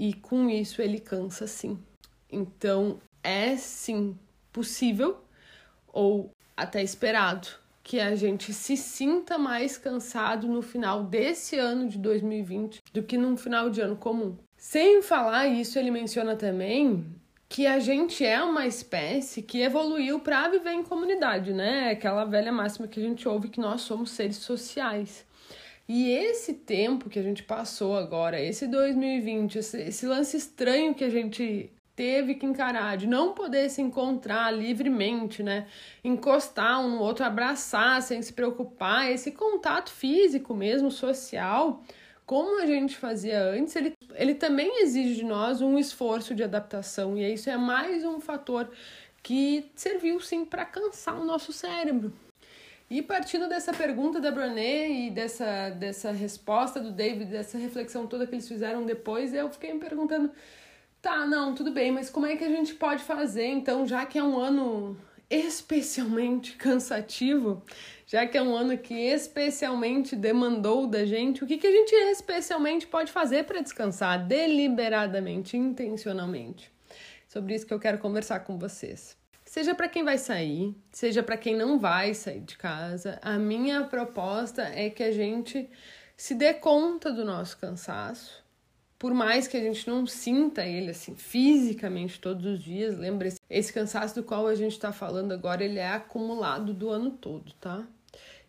e 0.00 0.14
com 0.14 0.48
isso 0.48 0.80
ele 0.80 0.98
cansa 0.98 1.46
sim. 1.46 1.78
Então 2.32 2.98
é 3.22 3.54
sim 3.58 4.16
possível 4.50 5.18
ou 5.92 6.30
até 6.56 6.82
esperado 6.82 7.48
que 7.82 8.00
a 8.00 8.14
gente 8.14 8.54
se 8.54 8.78
sinta 8.78 9.36
mais 9.36 9.76
cansado 9.76 10.48
no 10.48 10.62
final 10.62 11.04
desse 11.04 11.58
ano 11.58 11.86
de 11.86 11.98
2020 11.98 12.80
do 12.94 13.02
que 13.02 13.18
num 13.18 13.36
final 13.36 13.68
de 13.68 13.82
ano 13.82 13.94
comum. 13.94 14.38
Sem 14.56 15.02
falar 15.02 15.48
isso, 15.48 15.78
ele 15.78 15.90
menciona 15.90 16.34
também 16.34 17.04
que 17.46 17.66
a 17.66 17.78
gente 17.78 18.24
é 18.24 18.42
uma 18.42 18.66
espécie 18.66 19.42
que 19.42 19.60
evoluiu 19.60 20.20
para 20.20 20.48
viver 20.48 20.72
em 20.72 20.82
comunidade, 20.82 21.52
né? 21.52 21.90
Aquela 21.90 22.24
velha 22.24 22.52
máxima 22.52 22.88
que 22.88 23.00
a 23.00 23.02
gente 23.02 23.28
ouve 23.28 23.48
que 23.48 23.60
nós 23.60 23.82
somos 23.82 24.12
seres 24.12 24.36
sociais. 24.36 25.26
E 25.92 26.08
esse 26.08 26.54
tempo 26.54 27.10
que 27.10 27.18
a 27.18 27.22
gente 27.22 27.42
passou 27.42 27.96
agora, 27.96 28.40
esse 28.40 28.64
2020, 28.68 29.58
esse, 29.58 30.06
lance 30.06 30.36
estranho 30.36 30.94
que 30.94 31.02
a 31.02 31.10
gente 31.10 31.68
teve 31.96 32.36
que 32.36 32.46
encarar, 32.46 32.96
de 32.96 33.08
não 33.08 33.32
poder 33.34 33.68
se 33.68 33.82
encontrar 33.82 34.52
livremente, 34.52 35.42
né? 35.42 35.66
Encostar 36.04 36.80
um 36.80 36.90
no 36.90 37.00
outro, 37.00 37.24
abraçar 37.24 38.00
sem 38.02 38.22
se 38.22 38.32
preocupar, 38.32 39.10
esse 39.10 39.32
contato 39.32 39.90
físico 39.90 40.54
mesmo, 40.54 40.92
social, 40.92 41.82
como 42.24 42.62
a 42.62 42.66
gente 42.66 42.96
fazia 42.96 43.42
antes, 43.42 43.74
ele, 43.74 43.92
ele 44.14 44.36
também 44.36 44.84
exige 44.84 45.16
de 45.16 45.24
nós 45.24 45.60
um 45.60 45.76
esforço 45.76 46.36
de 46.36 46.44
adaptação, 46.44 47.18
e 47.18 47.34
isso 47.34 47.50
é 47.50 47.56
mais 47.56 48.04
um 48.04 48.20
fator 48.20 48.70
que 49.24 49.68
serviu 49.74 50.20
sim 50.20 50.44
para 50.44 50.64
cansar 50.64 51.20
o 51.20 51.24
nosso 51.24 51.52
cérebro. 51.52 52.12
E 52.90 53.00
partindo 53.00 53.48
dessa 53.48 53.72
pergunta 53.72 54.20
da 54.20 54.32
Brené 54.32 54.90
e 54.90 55.10
dessa, 55.10 55.70
dessa 55.70 56.10
resposta 56.10 56.80
do 56.80 56.90
David, 56.90 57.30
dessa 57.30 57.56
reflexão 57.56 58.04
toda 58.04 58.26
que 58.26 58.34
eles 58.34 58.48
fizeram 58.48 58.84
depois, 58.84 59.32
eu 59.32 59.48
fiquei 59.48 59.72
me 59.72 59.78
perguntando: 59.78 60.32
tá, 61.00 61.24
não, 61.24 61.54
tudo 61.54 61.70
bem, 61.70 61.92
mas 61.92 62.10
como 62.10 62.26
é 62.26 62.36
que 62.36 62.42
a 62.42 62.48
gente 62.48 62.74
pode 62.74 63.04
fazer 63.04 63.46
então, 63.46 63.86
já 63.86 64.04
que 64.04 64.18
é 64.18 64.24
um 64.24 64.36
ano 64.36 64.98
especialmente 65.30 66.56
cansativo, 66.56 67.62
já 68.04 68.26
que 68.26 68.36
é 68.36 68.42
um 68.42 68.56
ano 68.56 68.76
que 68.76 68.94
especialmente 68.94 70.16
demandou 70.16 70.88
da 70.88 71.06
gente, 71.06 71.44
o 71.44 71.46
que, 71.46 71.58
que 71.58 71.68
a 71.68 71.72
gente 71.72 71.94
especialmente 72.10 72.88
pode 72.88 73.12
fazer 73.12 73.44
para 73.44 73.60
descansar 73.60 74.26
deliberadamente, 74.26 75.56
intencionalmente? 75.56 76.72
Sobre 77.28 77.54
isso 77.54 77.64
que 77.64 77.72
eu 77.72 77.78
quero 77.78 77.98
conversar 77.98 78.40
com 78.40 78.58
vocês. 78.58 79.19
Seja 79.50 79.74
para 79.74 79.88
quem 79.88 80.04
vai 80.04 80.16
sair, 80.16 80.76
seja 80.92 81.24
para 81.24 81.36
quem 81.36 81.56
não 81.56 81.76
vai 81.76 82.14
sair 82.14 82.38
de 82.38 82.56
casa, 82.56 83.18
a 83.20 83.36
minha 83.36 83.82
proposta 83.82 84.62
é 84.62 84.88
que 84.88 85.02
a 85.02 85.10
gente 85.10 85.68
se 86.16 86.36
dê 86.36 86.54
conta 86.54 87.10
do 87.12 87.24
nosso 87.24 87.58
cansaço. 87.58 88.44
Por 88.96 89.12
mais 89.12 89.48
que 89.48 89.56
a 89.56 89.60
gente 89.60 89.88
não 89.88 90.06
sinta 90.06 90.64
ele 90.64 90.92
assim 90.92 91.16
fisicamente 91.16 92.20
todos 92.20 92.46
os 92.46 92.62
dias, 92.62 92.96
lembre-se, 92.96 93.40
esse 93.50 93.72
cansaço 93.72 94.14
do 94.14 94.22
qual 94.22 94.46
a 94.46 94.54
gente 94.54 94.70
está 94.70 94.92
falando 94.92 95.32
agora, 95.32 95.64
ele 95.64 95.80
é 95.80 95.88
acumulado 95.88 96.72
do 96.72 96.88
ano 96.88 97.10
todo, 97.10 97.52
tá? 97.54 97.84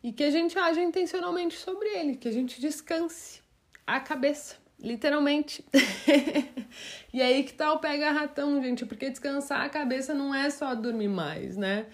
E 0.04 0.14
que 0.14 0.24
a 0.24 0.30
gente 0.30 0.56
haja 0.56 0.84
intencionalmente 0.84 1.58
sobre 1.58 1.90
ele, 1.90 2.16
que 2.16 2.28
a 2.28 2.32
gente 2.32 2.62
descanse 2.62 3.42
a 3.88 4.00
cabeça, 4.00 4.61
literalmente. 4.82 5.64
e 7.14 7.22
aí 7.22 7.44
que 7.44 7.54
tá 7.54 7.72
o 7.74 7.80
pega-ratão, 7.80 8.62
gente, 8.62 8.86
porque 8.86 9.10
descansar 9.10 9.62
a 9.62 9.70
cabeça 9.70 10.14
não 10.14 10.34
é 10.34 10.50
só 10.50 10.74
dormir 10.76 11.08
mais, 11.08 11.56
né? 11.56 11.86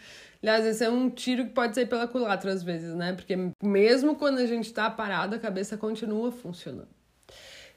Aliás, 0.42 0.66
esse 0.66 0.84
é 0.84 0.90
um 0.90 1.10
tiro 1.10 1.46
que 1.46 1.52
pode 1.52 1.76
sair 1.76 1.88
pela 1.88 2.08
culatra 2.08 2.52
às 2.52 2.64
vezes, 2.64 2.94
né? 2.94 3.14
Porque 3.14 3.36
mesmo 3.62 4.16
quando 4.16 4.38
a 4.38 4.46
gente 4.46 4.72
tá 4.74 4.90
parado, 4.90 5.36
a 5.36 5.40
cabeça 5.40 5.78
continua 5.78 6.32
funcionando. 6.32 6.98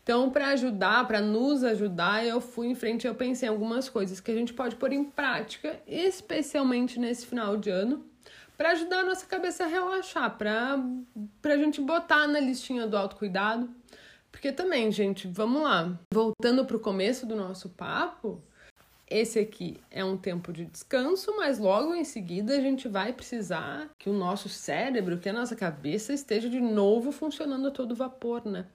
Então, 0.02 0.30
para 0.30 0.48
ajudar, 0.48 1.06
para 1.06 1.20
nos 1.20 1.62
ajudar, 1.62 2.24
eu 2.24 2.40
fui 2.40 2.66
em 2.68 2.74
frente 2.74 3.06
eu 3.06 3.14
pensei 3.14 3.48
em 3.48 3.52
algumas 3.52 3.88
coisas 3.88 4.18
que 4.18 4.30
a 4.30 4.34
gente 4.34 4.52
pode 4.52 4.76
pôr 4.76 4.92
em 4.92 5.04
prática, 5.04 5.80
especialmente 5.86 6.98
nesse 6.98 7.26
final 7.26 7.56
de 7.56 7.70
ano, 7.70 8.04
para 8.56 8.72
ajudar 8.72 9.00
a 9.00 9.04
nossa 9.04 9.26
cabeça 9.26 9.64
a 9.64 9.66
relaxar, 9.66 10.36
para 10.36 10.74
a 11.44 11.56
gente 11.56 11.80
botar 11.80 12.26
na 12.26 12.40
listinha 12.40 12.86
do 12.86 12.96
autocuidado. 12.96 13.70
Porque 14.30 14.52
também, 14.52 14.90
gente, 14.90 15.28
vamos 15.28 15.62
lá. 15.62 15.98
Voltando 16.12 16.64
para 16.64 16.76
o 16.76 16.80
começo 16.80 17.26
do 17.26 17.34
nosso 17.34 17.68
papo, 17.70 18.42
esse 19.10 19.40
aqui 19.40 19.80
é 19.90 20.04
um 20.04 20.16
tempo 20.16 20.52
de 20.52 20.64
descanso, 20.64 21.34
mas 21.36 21.58
logo 21.58 21.94
em 21.94 22.04
seguida 22.04 22.56
a 22.56 22.60
gente 22.60 22.86
vai 22.86 23.12
precisar 23.12 23.90
que 23.98 24.08
o 24.08 24.12
nosso 24.12 24.48
cérebro, 24.48 25.18
que 25.18 25.28
a 25.28 25.32
nossa 25.32 25.56
cabeça 25.56 26.12
esteja 26.12 26.48
de 26.48 26.60
novo 26.60 27.10
funcionando 27.10 27.66
a 27.66 27.70
todo 27.72 27.94
vapor, 27.94 28.46
né? 28.46 28.66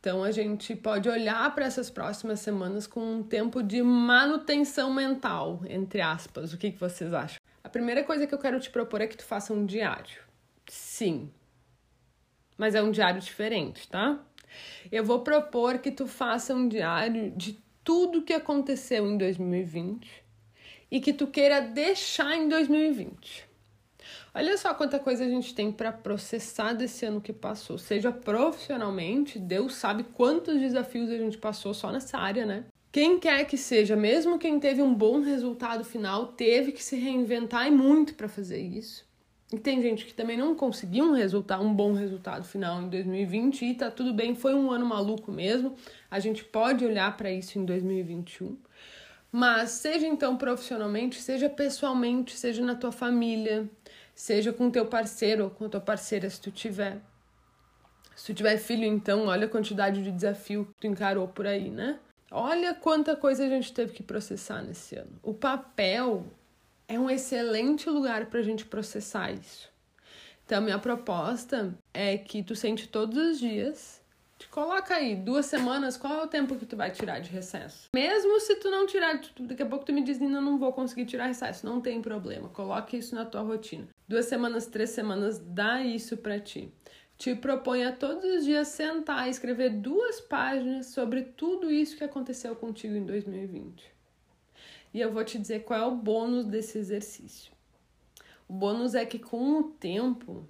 Então 0.00 0.24
a 0.24 0.30
gente 0.30 0.74
pode 0.74 1.08
olhar 1.08 1.54
para 1.54 1.66
essas 1.66 1.90
próximas 1.90 2.40
semanas 2.40 2.86
com 2.86 3.18
um 3.18 3.22
tempo 3.22 3.62
de 3.62 3.82
manutenção 3.82 4.92
mental, 4.94 5.60
entre 5.68 6.00
aspas. 6.00 6.52
O 6.52 6.58
que, 6.58 6.70
que 6.70 6.78
vocês 6.78 7.12
acham? 7.12 7.38
A 7.62 7.68
primeira 7.68 8.02
coisa 8.02 8.26
que 8.26 8.32
eu 8.34 8.38
quero 8.38 8.58
te 8.60 8.70
propor 8.70 9.00
é 9.00 9.06
que 9.06 9.16
tu 9.16 9.24
faça 9.24 9.52
um 9.52 9.66
diário. 9.66 10.22
Sim. 10.68 11.30
Mas 12.56 12.74
é 12.74 12.82
um 12.82 12.90
diário 12.90 13.20
diferente, 13.20 13.88
tá? 13.88 14.24
Eu 14.90 15.04
vou 15.04 15.20
propor 15.20 15.78
que 15.78 15.90
tu 15.90 16.06
faça 16.06 16.54
um 16.54 16.68
diário 16.68 17.30
de 17.36 17.58
tudo 17.82 18.22
que 18.22 18.32
aconteceu 18.32 19.06
em 19.06 19.16
2020 19.16 20.24
e 20.90 21.00
que 21.00 21.12
tu 21.12 21.26
queira 21.26 21.60
deixar 21.60 22.36
em 22.36 22.48
2020. 22.48 23.46
Olha 24.34 24.58
só 24.58 24.74
quanta 24.74 24.98
coisa 24.98 25.24
a 25.24 25.28
gente 25.28 25.54
tem 25.54 25.72
para 25.72 25.90
processar 25.90 26.74
desse 26.74 27.06
ano 27.06 27.22
que 27.22 27.32
passou, 27.32 27.78
seja 27.78 28.12
profissionalmente, 28.12 29.38
Deus 29.38 29.74
sabe 29.76 30.04
quantos 30.04 30.60
desafios 30.60 31.10
a 31.10 31.16
gente 31.16 31.38
passou 31.38 31.72
só 31.72 31.90
nessa 31.90 32.18
área, 32.18 32.44
né? 32.44 32.64
Quem 32.92 33.18
quer 33.18 33.46
que 33.46 33.56
seja, 33.56 33.96
mesmo 33.96 34.38
quem 34.38 34.60
teve 34.60 34.82
um 34.82 34.94
bom 34.94 35.20
resultado 35.20 35.84
final, 35.84 36.28
teve 36.28 36.72
que 36.72 36.82
se 36.82 36.96
reinventar 36.96 37.66
e 37.66 37.70
muito 37.70 38.14
para 38.14 38.28
fazer 38.28 38.60
isso. 38.60 39.05
E 39.52 39.58
tem 39.58 39.80
gente 39.80 40.04
que 40.04 40.12
também 40.12 40.36
não 40.36 40.56
conseguiu 40.56 41.04
um 41.04 41.12
resultado, 41.12 41.62
um 41.62 41.72
bom 41.72 41.92
resultado 41.92 42.44
final 42.44 42.82
em 42.82 42.88
2020 42.88 43.64
e 43.64 43.74
tá 43.74 43.90
tudo 43.90 44.12
bem, 44.12 44.34
foi 44.34 44.54
um 44.54 44.72
ano 44.72 44.84
maluco 44.84 45.30
mesmo. 45.30 45.74
A 46.10 46.18
gente 46.18 46.42
pode 46.42 46.84
olhar 46.84 47.16
para 47.16 47.30
isso 47.30 47.58
em 47.58 47.64
2021. 47.64 48.56
Mas 49.30 49.70
seja 49.70 50.06
então 50.06 50.36
profissionalmente, 50.36 51.20
seja 51.20 51.48
pessoalmente, 51.48 52.36
seja 52.36 52.64
na 52.64 52.74
tua 52.74 52.90
família, 52.90 53.68
seja 54.14 54.52
com 54.52 54.70
teu 54.70 54.86
parceiro 54.86 55.44
ou 55.44 55.50
com 55.50 55.66
a 55.66 55.68
tua 55.68 55.80
parceira 55.80 56.28
se 56.28 56.40
tu 56.40 56.50
tiver. 56.50 57.00
Se 58.16 58.32
tu 58.32 58.34
tiver 58.34 58.56
filho, 58.56 58.84
então, 58.84 59.26
olha 59.26 59.46
a 59.46 59.50
quantidade 59.50 60.02
de 60.02 60.10
desafio 60.10 60.64
que 60.64 60.80
tu 60.80 60.86
encarou 60.86 61.28
por 61.28 61.46
aí, 61.46 61.70
né? 61.70 61.98
Olha 62.30 62.74
quanta 62.74 63.14
coisa 63.14 63.44
a 63.44 63.48
gente 63.48 63.72
teve 63.72 63.92
que 63.92 64.02
processar 64.02 64.62
nesse 64.62 64.96
ano. 64.96 65.20
O 65.22 65.34
papel 65.34 66.24
é 66.88 66.98
um 66.98 67.10
excelente 67.10 67.88
lugar 67.88 68.26
para 68.26 68.40
a 68.40 68.42
gente 68.42 68.64
processar 68.64 69.32
isso. 69.32 69.68
Então, 70.44 70.62
minha 70.62 70.78
proposta 70.78 71.76
é 71.92 72.16
que 72.16 72.42
tu 72.42 72.54
sente 72.54 72.86
todos 72.86 73.16
os 73.16 73.38
dias, 73.40 74.00
te 74.38 74.46
coloca 74.48 74.94
aí, 74.94 75.16
duas 75.16 75.46
semanas, 75.46 75.96
qual 75.96 76.20
é 76.20 76.22
o 76.22 76.28
tempo 76.28 76.56
que 76.56 76.66
tu 76.66 76.76
vai 76.76 76.90
tirar 76.90 77.20
de 77.20 77.30
recesso? 77.30 77.88
Mesmo 77.94 78.38
se 78.38 78.54
tu 78.56 78.70
não 78.70 78.86
tirar, 78.86 79.20
daqui 79.40 79.62
a 79.62 79.66
pouco 79.66 79.84
tu 79.84 79.92
me 79.92 80.04
diz, 80.04 80.20
não, 80.20 80.40
não 80.40 80.58
vou 80.58 80.72
conseguir 80.72 81.06
tirar 81.06 81.26
recesso, 81.26 81.64
não 81.64 81.80
tem 81.80 82.02
problema, 82.02 82.48
coloque 82.50 82.98
isso 82.98 83.14
na 83.14 83.24
tua 83.24 83.40
rotina. 83.40 83.88
Duas 84.06 84.26
semanas, 84.26 84.66
três 84.66 84.90
semanas, 84.90 85.38
dá 85.38 85.82
isso 85.82 86.16
para 86.18 86.38
ti. 86.38 86.72
Te 87.16 87.34
proponha 87.34 87.92
todos 87.92 88.24
os 88.24 88.44
dias 88.44 88.68
sentar 88.68 89.26
e 89.26 89.30
escrever 89.30 89.70
duas 89.70 90.20
páginas 90.20 90.86
sobre 90.86 91.22
tudo 91.22 91.70
isso 91.70 91.96
que 91.96 92.04
aconteceu 92.04 92.54
contigo 92.54 92.94
em 92.94 93.06
2020. 93.06 93.95
E 94.96 95.00
eu 95.02 95.12
vou 95.12 95.22
te 95.22 95.38
dizer 95.38 95.62
qual 95.64 95.78
é 95.78 95.84
o 95.84 95.94
bônus 95.94 96.46
desse 96.46 96.78
exercício. 96.78 97.52
O 98.48 98.54
bônus 98.54 98.94
é 98.94 99.04
que 99.04 99.18
com 99.18 99.60
o 99.60 99.64
tempo, 99.64 100.48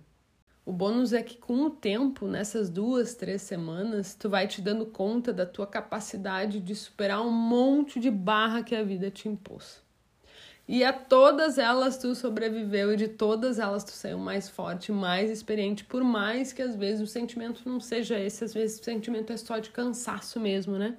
o 0.65 0.73
bônus 0.73 1.12
é 1.12 1.21
que 1.21 1.37
com 1.37 1.65
o 1.65 1.71
tempo, 1.71 2.29
nessas 2.29 2.71
duas, 2.71 3.17
três 3.17 3.43
semanas, 3.43 4.15
tu 4.15 4.31
vai 4.31 4.47
te 4.47 4.62
dando 4.62 4.87
conta 4.87 5.33
da 5.33 5.45
tua 5.45 5.67
capacidade 5.67 6.61
de 6.61 6.76
superar 6.76 7.23
um 7.23 7.33
monte 7.33 7.99
de 7.99 8.09
barra 8.09 8.62
que 8.62 8.76
a 8.76 8.85
vida 8.85 9.11
te 9.11 9.29
impôs. 9.29 9.83
E 10.69 10.83
a 10.83 10.93
todas 10.93 11.59
elas 11.59 11.97
tu 11.97 12.13
sobreviveu 12.15 12.93
e 12.93 12.97
de 12.97 13.07
todas 13.07 13.61
elas 13.61 13.85
tu 13.85 13.93
saiu 13.93 14.19
mais 14.19 14.49
forte, 14.49 14.91
mais 14.91 15.31
experiente, 15.31 15.85
por 15.85 16.03
mais 16.03 16.53
que 16.53 16.61
às 16.61 16.75
vezes 16.75 17.01
o 17.01 17.07
sentimento 17.07 17.63
não 17.65 17.79
seja 17.79 18.19
esse, 18.19 18.43
às 18.43 18.53
vezes 18.53 18.81
o 18.81 18.85
sentimento 18.85 19.33
é 19.33 19.37
só 19.37 19.59
de 19.59 19.71
cansaço 19.71 20.41
mesmo, 20.41 20.77
né? 20.77 20.97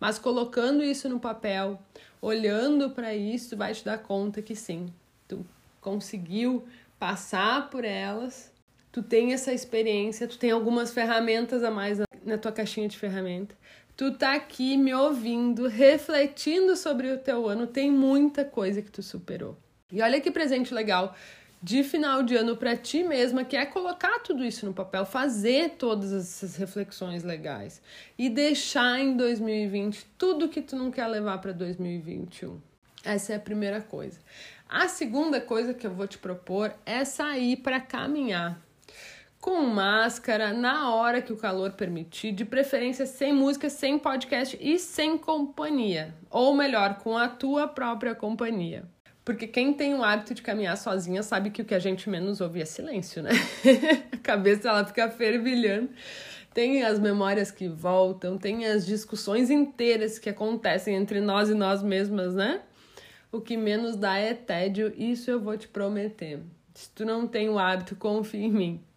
Mas 0.00 0.18
colocando 0.18 0.82
isso 0.82 1.10
no 1.10 1.20
papel, 1.20 1.78
olhando 2.22 2.90
para 2.90 3.14
isso, 3.14 3.54
vai 3.54 3.74
te 3.74 3.84
dar 3.84 3.98
conta 3.98 4.40
que 4.40 4.56
sim, 4.56 4.86
tu 5.28 5.44
conseguiu 5.78 6.64
passar 6.98 7.68
por 7.68 7.84
elas, 7.84 8.50
tu 8.90 9.02
tem 9.02 9.34
essa 9.34 9.52
experiência, 9.52 10.26
tu 10.26 10.38
tem 10.38 10.52
algumas 10.52 10.90
ferramentas 10.90 11.62
a 11.62 11.70
mais 11.70 11.98
na 12.24 12.38
tua 12.38 12.52
caixinha 12.52 12.88
de 12.88 12.96
ferramenta. 12.96 13.54
Tu 13.96 14.12
tá 14.12 14.34
aqui 14.34 14.76
me 14.76 14.94
ouvindo, 14.94 15.68
refletindo 15.68 16.76
sobre 16.76 17.10
o 17.12 17.18
teu 17.18 17.46
ano, 17.48 17.66
tem 17.66 17.90
muita 17.90 18.44
coisa 18.44 18.80
que 18.80 18.90
tu 18.90 19.02
superou. 19.02 19.56
E 19.90 20.00
olha 20.00 20.20
que 20.20 20.30
presente 20.30 20.72
legal 20.72 21.14
de 21.62 21.84
final 21.84 22.22
de 22.22 22.34
ano 22.34 22.56
para 22.56 22.76
ti 22.76 23.04
mesma, 23.04 23.44
que 23.44 23.56
é 23.56 23.64
colocar 23.64 24.18
tudo 24.20 24.44
isso 24.44 24.66
no 24.66 24.74
papel, 24.74 25.06
fazer 25.06 25.76
todas 25.78 26.12
essas 26.12 26.56
reflexões 26.56 27.22
legais 27.22 27.80
e 28.18 28.28
deixar 28.28 28.98
em 28.98 29.16
2020 29.16 30.04
tudo 30.18 30.48
que 30.48 30.60
tu 30.60 30.74
não 30.74 30.90
quer 30.90 31.06
levar 31.06 31.38
para 31.38 31.52
2021. 31.52 32.58
Essa 33.04 33.34
é 33.34 33.36
a 33.36 33.40
primeira 33.40 33.80
coisa. 33.80 34.18
A 34.68 34.88
segunda 34.88 35.40
coisa 35.40 35.74
que 35.74 35.86
eu 35.86 35.92
vou 35.92 36.06
te 36.08 36.18
propor 36.18 36.74
é 36.84 37.04
sair 37.04 37.58
para 37.58 37.80
caminhar 37.80 38.60
com 39.42 39.60
máscara, 39.62 40.52
na 40.52 40.94
hora 40.94 41.20
que 41.20 41.32
o 41.32 41.36
calor 41.36 41.72
permitir, 41.72 42.30
de 42.30 42.44
preferência 42.44 43.04
sem 43.04 43.32
música, 43.32 43.68
sem 43.68 43.98
podcast 43.98 44.56
e 44.60 44.78
sem 44.78 45.18
companhia. 45.18 46.14
Ou 46.30 46.54
melhor, 46.54 46.98
com 46.98 47.18
a 47.18 47.26
tua 47.26 47.66
própria 47.66 48.14
companhia. 48.14 48.84
Porque 49.24 49.48
quem 49.48 49.74
tem 49.74 49.94
o 49.94 50.04
hábito 50.04 50.32
de 50.32 50.42
caminhar 50.42 50.76
sozinha 50.76 51.24
sabe 51.24 51.50
que 51.50 51.60
o 51.60 51.64
que 51.64 51.74
a 51.74 51.80
gente 51.80 52.08
menos 52.08 52.40
ouve 52.40 52.62
é 52.62 52.64
silêncio, 52.64 53.20
né? 53.20 53.30
a 54.12 54.16
cabeça 54.18 54.68
ela 54.68 54.86
fica 54.86 55.10
fervilhando. 55.10 55.90
Tem 56.54 56.84
as 56.84 57.00
memórias 57.00 57.50
que 57.50 57.66
voltam, 57.66 58.38
tem 58.38 58.64
as 58.66 58.86
discussões 58.86 59.50
inteiras 59.50 60.20
que 60.20 60.30
acontecem 60.30 60.94
entre 60.94 61.20
nós 61.20 61.50
e 61.50 61.54
nós 61.54 61.82
mesmas, 61.82 62.32
né? 62.32 62.62
O 63.32 63.40
que 63.40 63.56
menos 63.56 63.96
dá 63.96 64.16
é 64.18 64.34
tédio, 64.34 64.92
isso 64.96 65.28
eu 65.28 65.40
vou 65.40 65.58
te 65.58 65.66
prometer. 65.66 66.38
Se 66.74 66.88
tu 66.90 67.04
não 67.04 67.26
tem 67.26 67.48
o 67.48 67.58
hábito, 67.58 67.96
confia 67.96 68.40
em 68.40 68.52
mim. 68.52 68.91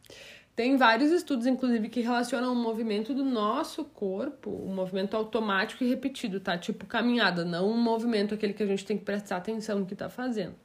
Tem 0.55 0.77
vários 0.77 1.11
estudos, 1.11 1.45
inclusive, 1.45 1.89
que 1.89 1.99
relacionam 1.99 2.53
o 2.53 2.55
movimento 2.55 3.13
do 3.13 3.25
nosso 3.25 3.83
corpo, 3.83 4.49
um 4.49 4.73
movimento 4.73 5.17
automático 5.17 5.83
e 5.83 5.89
repetido, 5.89 6.39
tá? 6.39 6.57
Tipo 6.57 6.85
caminhada, 6.85 7.43
não 7.43 7.69
um 7.69 7.77
movimento 7.77 8.33
aquele 8.33 8.53
que 8.53 8.63
a 8.63 8.65
gente 8.65 8.85
tem 8.85 8.97
que 8.97 9.03
prestar 9.03 9.35
atenção 9.35 9.79
no 9.79 9.85
que 9.85 9.95
tá 9.95 10.07
fazendo. 10.07 10.55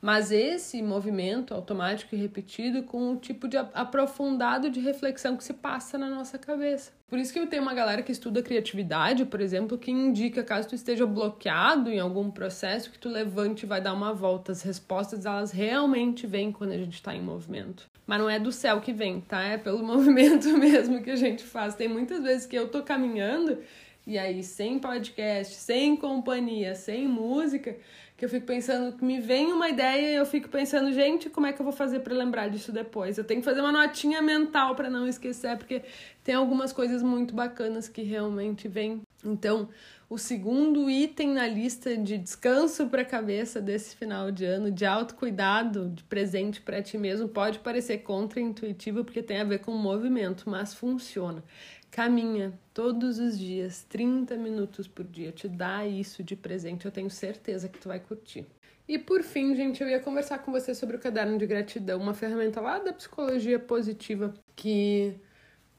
Mas 0.00 0.30
esse 0.30 0.82
movimento 0.82 1.52
automático 1.52 2.14
e 2.14 2.18
repetido 2.18 2.84
com 2.84 3.10
um 3.10 3.16
tipo 3.16 3.46
de 3.46 3.58
aprofundado 3.58 4.70
de 4.70 4.80
reflexão 4.80 5.36
que 5.36 5.44
se 5.44 5.52
passa 5.52 5.98
na 5.98 6.08
nossa 6.08 6.38
cabeça. 6.38 6.92
Por 7.06 7.18
isso 7.18 7.32
que 7.32 7.38
eu 7.38 7.46
tenho 7.46 7.62
uma 7.62 7.74
galera 7.74 8.02
que 8.02 8.12
estuda 8.12 8.42
criatividade, 8.42 9.26
por 9.26 9.42
exemplo, 9.42 9.76
que 9.76 9.90
indica 9.90 10.42
caso 10.42 10.68
tu 10.68 10.74
esteja 10.74 11.06
bloqueado 11.06 11.90
em 11.90 12.00
algum 12.00 12.30
processo, 12.30 12.90
que 12.90 12.98
tu 12.98 13.10
levante 13.10 13.64
e 13.64 13.68
vai 13.68 13.82
dar 13.82 13.92
uma 13.92 14.14
volta. 14.14 14.52
As 14.52 14.62
respostas, 14.62 15.26
elas 15.26 15.52
realmente 15.52 16.26
vêm 16.26 16.50
quando 16.50 16.72
a 16.72 16.78
gente 16.78 16.94
está 16.94 17.14
em 17.14 17.22
movimento. 17.22 17.92
Mas 18.06 18.18
não 18.18 18.28
é 18.28 18.38
do 18.38 18.52
céu 18.52 18.80
que 18.80 18.92
vem, 18.92 19.20
tá? 19.20 19.42
É 19.42 19.56
pelo 19.58 19.82
movimento 19.84 20.48
mesmo 20.58 21.02
que 21.02 21.10
a 21.10 21.16
gente 21.16 21.42
faz. 21.42 21.74
Tem 21.74 21.88
muitas 21.88 22.22
vezes 22.22 22.46
que 22.46 22.56
eu 22.56 22.68
tô 22.68 22.82
caminhando 22.82 23.58
E 24.06 24.18
aí, 24.18 24.42
sem 24.42 24.78
podcast, 24.78 25.54
sem 25.54 25.96
companhia, 25.96 26.74
sem 26.74 27.08
música, 27.08 27.76
que 28.16 28.24
eu 28.24 28.28
fico 28.28 28.46
pensando, 28.46 29.02
me 29.04 29.20
vem 29.20 29.52
uma 29.52 29.68
ideia 29.68 30.12
e 30.12 30.16
eu 30.16 30.26
fico 30.26 30.48
pensando, 30.48 30.92
gente, 30.92 31.30
como 31.30 31.46
é 31.46 31.52
que 31.52 31.60
eu 31.60 31.64
vou 31.64 31.72
fazer 31.72 32.00
para 32.00 32.14
lembrar 32.14 32.48
disso 32.48 32.70
depois? 32.72 33.18
Eu 33.18 33.24
tenho 33.24 33.40
que 33.40 33.44
fazer 33.44 33.60
uma 33.60 33.72
notinha 33.72 34.20
mental 34.22 34.74
para 34.74 34.90
não 34.90 35.06
esquecer, 35.08 35.56
porque 35.56 35.82
tem 36.22 36.34
algumas 36.34 36.72
coisas 36.72 37.02
muito 37.02 37.34
bacanas 37.34 37.88
que 37.88 38.02
realmente 38.02 38.68
vêm. 38.68 39.02
Então, 39.24 39.68
o 40.08 40.18
segundo 40.18 40.90
item 40.90 41.32
na 41.32 41.46
lista 41.46 41.96
de 41.96 42.18
descanso 42.18 42.88
para 42.88 43.02
a 43.02 43.04
cabeça 43.04 43.60
desse 43.60 43.96
final 43.96 44.30
de 44.30 44.44
ano, 44.44 44.70
de 44.70 44.84
autocuidado, 44.84 45.88
de 45.88 46.04
presente 46.04 46.60
para 46.60 46.82
ti 46.82 46.98
mesmo, 46.98 47.28
pode 47.28 47.58
parecer 47.58 47.98
contraintuitivo 47.98 49.04
porque 49.04 49.22
tem 49.22 49.40
a 49.40 49.44
ver 49.44 49.60
com 49.60 49.72
movimento, 49.72 50.48
mas 50.48 50.74
funciona. 50.74 51.42
Caminha 51.90 52.52
todos 52.72 53.18
os 53.18 53.38
dias, 53.38 53.84
30 53.88 54.36
minutos 54.36 54.88
por 54.88 55.04
dia. 55.04 55.32
Te 55.32 55.48
dá 55.48 55.86
isso 55.86 56.22
de 56.22 56.36
presente, 56.36 56.84
eu 56.84 56.92
tenho 56.92 57.10
certeza 57.10 57.68
que 57.68 57.78
tu 57.78 57.88
vai 57.88 58.00
curtir. 58.00 58.46
E 58.86 58.98
por 58.98 59.22
fim, 59.22 59.54
gente, 59.54 59.82
eu 59.82 59.88
ia 59.88 59.98
conversar 60.00 60.38
com 60.38 60.52
você 60.52 60.74
sobre 60.74 60.96
o 60.96 60.98
caderno 60.98 61.38
de 61.38 61.46
gratidão, 61.46 62.00
uma 62.00 62.12
ferramenta 62.12 62.60
lá 62.60 62.78
da 62.78 62.92
psicologia 62.92 63.58
positiva 63.58 64.34
que 64.54 65.18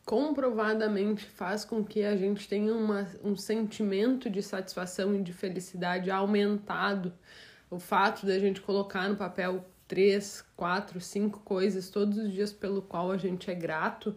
comprovadamente 0.05 1.25
faz 1.25 1.65
com 1.65 1.83
que 1.83 2.03
a 2.03 2.15
gente 2.15 2.47
tenha 2.47 2.73
uma, 2.73 3.07
um 3.23 3.35
sentimento 3.35 4.29
de 4.29 4.41
satisfação 4.41 5.15
e 5.15 5.21
de 5.21 5.33
felicidade 5.33 6.11
aumentado. 6.11 7.11
O 7.69 7.79
fato 7.79 8.25
da 8.25 8.37
gente 8.37 8.61
colocar 8.61 9.09
no 9.09 9.15
papel 9.15 9.65
três, 9.87 10.45
quatro, 10.55 11.01
cinco 11.01 11.39
coisas 11.39 11.89
todos 11.89 12.17
os 12.17 12.31
dias 12.31 12.53
pelo 12.53 12.81
qual 12.81 13.11
a 13.11 13.17
gente 13.17 13.49
é 13.49 13.55
grato 13.55 14.15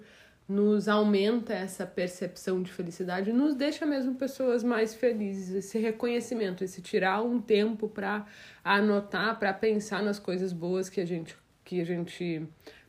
nos 0.49 0.89
aumenta 0.89 1.53
essa 1.53 1.87
percepção 1.87 2.63
de 2.63 2.73
felicidade, 2.73 3.31
nos 3.35 3.55
deixa 3.55 3.85
mesmo 3.85 4.15
pessoas 4.15 4.65
mais 4.65 4.95
felizes. 4.95 5.55
Esse 5.55 5.79
reconhecimento, 5.79 6.65
esse 6.65 6.81
tirar 6.81 7.23
um 7.23 7.39
tempo 7.39 7.87
para 7.87 8.27
anotar, 8.65 9.39
para 9.39 9.53
pensar 9.53 10.03
nas 10.03 10.19
coisas 10.19 10.53
boas 10.55 10.89
que 10.89 11.01
a 11.01 11.07
gente 11.07 11.37
que 11.63 11.83
a 11.83 11.85
gente 11.85 12.49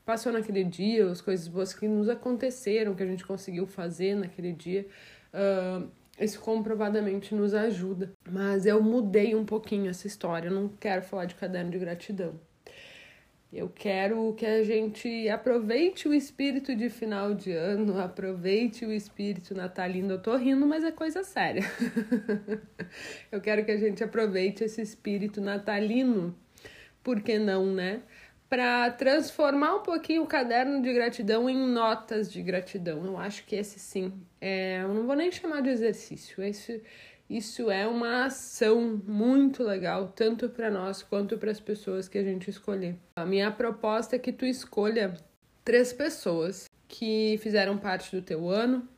passou 0.09 0.33
naquele 0.33 0.63
dia, 0.63 1.07
as 1.07 1.21
coisas 1.21 1.47
boas 1.47 1.71
que 1.71 1.87
nos 1.87 2.09
aconteceram, 2.09 2.95
que 2.95 3.03
a 3.03 3.05
gente 3.05 3.23
conseguiu 3.23 3.67
fazer 3.67 4.15
naquele 4.15 4.51
dia. 4.51 4.87
Uh, 5.31 5.87
isso 6.19 6.39
comprovadamente 6.39 7.35
nos 7.35 7.53
ajuda. 7.53 8.11
Mas 8.27 8.65
eu 8.65 8.81
mudei 8.81 9.35
um 9.35 9.45
pouquinho 9.45 9.87
essa 9.87 10.07
história. 10.07 10.47
Eu 10.47 10.51
não 10.51 10.67
quero 10.67 11.03
falar 11.03 11.25
de 11.25 11.35
caderno 11.35 11.69
de 11.69 11.77
gratidão. 11.77 12.39
Eu 13.53 13.69
quero 13.69 14.33
que 14.33 14.47
a 14.47 14.63
gente 14.63 15.29
aproveite 15.29 16.07
o 16.07 16.13
espírito 16.13 16.75
de 16.75 16.89
final 16.89 17.35
de 17.35 17.51
ano, 17.51 17.99
aproveite 17.99 18.87
o 18.87 18.91
espírito 18.91 19.53
natalino. 19.53 20.13
Eu 20.13 20.19
tô 20.19 20.35
rindo, 20.35 20.65
mas 20.65 20.83
é 20.83 20.91
coisa 20.91 21.23
séria. 21.23 21.61
eu 23.31 23.39
quero 23.39 23.63
que 23.63 23.71
a 23.71 23.77
gente 23.77 24.03
aproveite 24.03 24.63
esse 24.63 24.81
espírito 24.81 25.39
natalino, 25.39 26.35
por 27.03 27.21
que 27.21 27.37
não, 27.37 27.71
né? 27.71 28.01
Para 28.49 28.89
transformar 28.91 29.75
um 29.75 29.83
pouquinho 29.83 30.23
o 30.23 30.27
caderno 30.27 30.81
de 30.81 30.91
gratidão 30.91 31.47
em 31.47 31.55
notas 31.55 32.31
de 32.31 32.41
gratidão. 32.41 33.05
Eu 33.05 33.17
acho 33.17 33.45
que 33.45 33.55
esse 33.55 33.79
sim, 33.79 34.11
é, 34.41 34.81
eu 34.81 34.93
não 34.93 35.05
vou 35.05 35.15
nem 35.15 35.31
chamar 35.31 35.61
de 35.61 35.69
exercício. 35.69 36.41
Esse 36.43 36.81
isso 37.29 37.69
é 37.69 37.85
uma 37.85 38.25
ação 38.25 38.99
muito 39.05 39.61
legal, 39.61 40.07
tanto 40.15 40.49
para 40.49 40.71
nós 40.71 41.03
quanto 41.03 41.37
para 41.37 41.51
as 41.51 41.59
pessoas 41.59 42.07
que 42.07 42.17
a 42.17 42.23
gente 42.23 42.49
escolher. 42.49 42.95
A 43.15 43.23
minha 43.23 43.51
proposta 43.51 44.15
é 44.15 44.19
que 44.19 44.31
tu 44.31 44.47
escolha 44.47 45.13
três 45.63 45.93
pessoas 45.93 46.67
que 46.87 47.37
fizeram 47.37 47.77
parte 47.77 48.15
do 48.15 48.23
teu 48.23 48.49
ano 48.49 48.89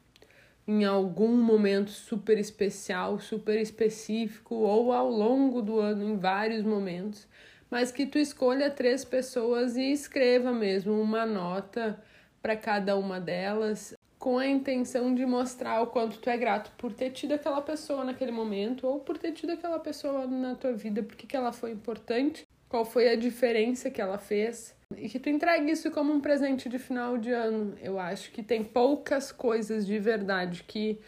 em 0.66 0.86
algum 0.86 1.36
momento 1.36 1.90
super 1.90 2.38
especial, 2.38 3.20
super 3.20 3.60
específico 3.60 4.56
ou 4.56 4.94
ao 4.94 5.10
longo 5.10 5.62
do 5.62 5.80
ano 5.80 6.02
em 6.02 6.18
vários 6.18 6.64
momentos, 6.64 7.28
mas 7.72 7.90
que 7.90 8.06
tu 8.06 8.20
escolha 8.20 8.70
três 8.70 9.06
pessoas 9.06 9.78
e 9.78 9.94
escreva 9.94 10.52
mesmo 10.52 11.02
uma 11.02 11.26
nota 11.26 11.98
para 12.42 12.56
cada 12.58 12.98
uma 12.98 13.20
delas, 13.20 13.96
com 14.20 14.38
a 14.38 14.46
intenção 14.46 15.16
de 15.16 15.26
mostrar 15.26 15.82
o 15.82 15.88
quanto 15.88 16.20
tu 16.20 16.30
é 16.30 16.38
grato 16.38 16.72
por 16.78 16.94
ter 16.94 17.12
tido 17.12 17.32
aquela 17.34 17.62
pessoa 17.62 18.04
naquele 18.04 18.32
momento 18.32 18.86
ou 18.86 19.00
por 19.00 19.18
ter 19.18 19.32
tido 19.32 19.54
aquela 19.54 19.80
pessoa 19.80 20.28
na 20.28 20.54
tua 20.54 20.74
vida, 20.74 21.02
porque 21.02 21.26
que 21.26 21.36
ela 21.36 21.54
foi 21.54 21.72
importante, 21.72 22.46
qual 22.68 22.86
foi 22.86 23.10
a 23.10 23.16
diferença 23.16 23.90
que 23.90 24.02
ela 24.02 24.20
fez. 24.20 24.76
E 24.96 25.08
que 25.08 25.18
tu 25.18 25.30
entregue 25.30 25.72
isso 25.72 25.90
como 25.90 26.14
um 26.14 26.20
presente 26.20 26.68
de 26.68 26.78
final 26.78 27.18
de 27.18 27.32
ano. 27.32 27.76
Eu 27.82 27.98
acho 27.98 28.32
que 28.32 28.44
tem 28.44 28.64
poucas 28.64 29.32
coisas 29.32 29.88
de 29.88 29.98
verdade 29.98 30.64
que 30.68 31.00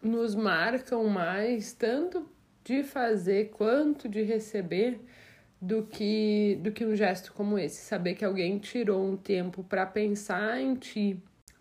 nos 0.00 0.34
marcam 0.34 1.04
mais, 1.04 1.72
tanto 1.72 2.28
de 2.62 2.82
fazer 2.82 3.50
quanto 3.50 4.08
de 4.08 4.22
receber, 4.22 4.98
do 5.64 5.82
que 5.82 6.58
do 6.62 6.70
que 6.70 6.84
um 6.84 6.94
gesto 6.94 7.32
como 7.32 7.58
esse. 7.58 7.80
Saber 7.82 8.14
que 8.14 8.24
alguém 8.24 8.58
tirou 8.58 9.02
um 9.02 9.16
tempo 9.16 9.64
para 9.64 9.86
pensar 9.86 10.60
em 10.60 10.74
ti, 10.74 11.16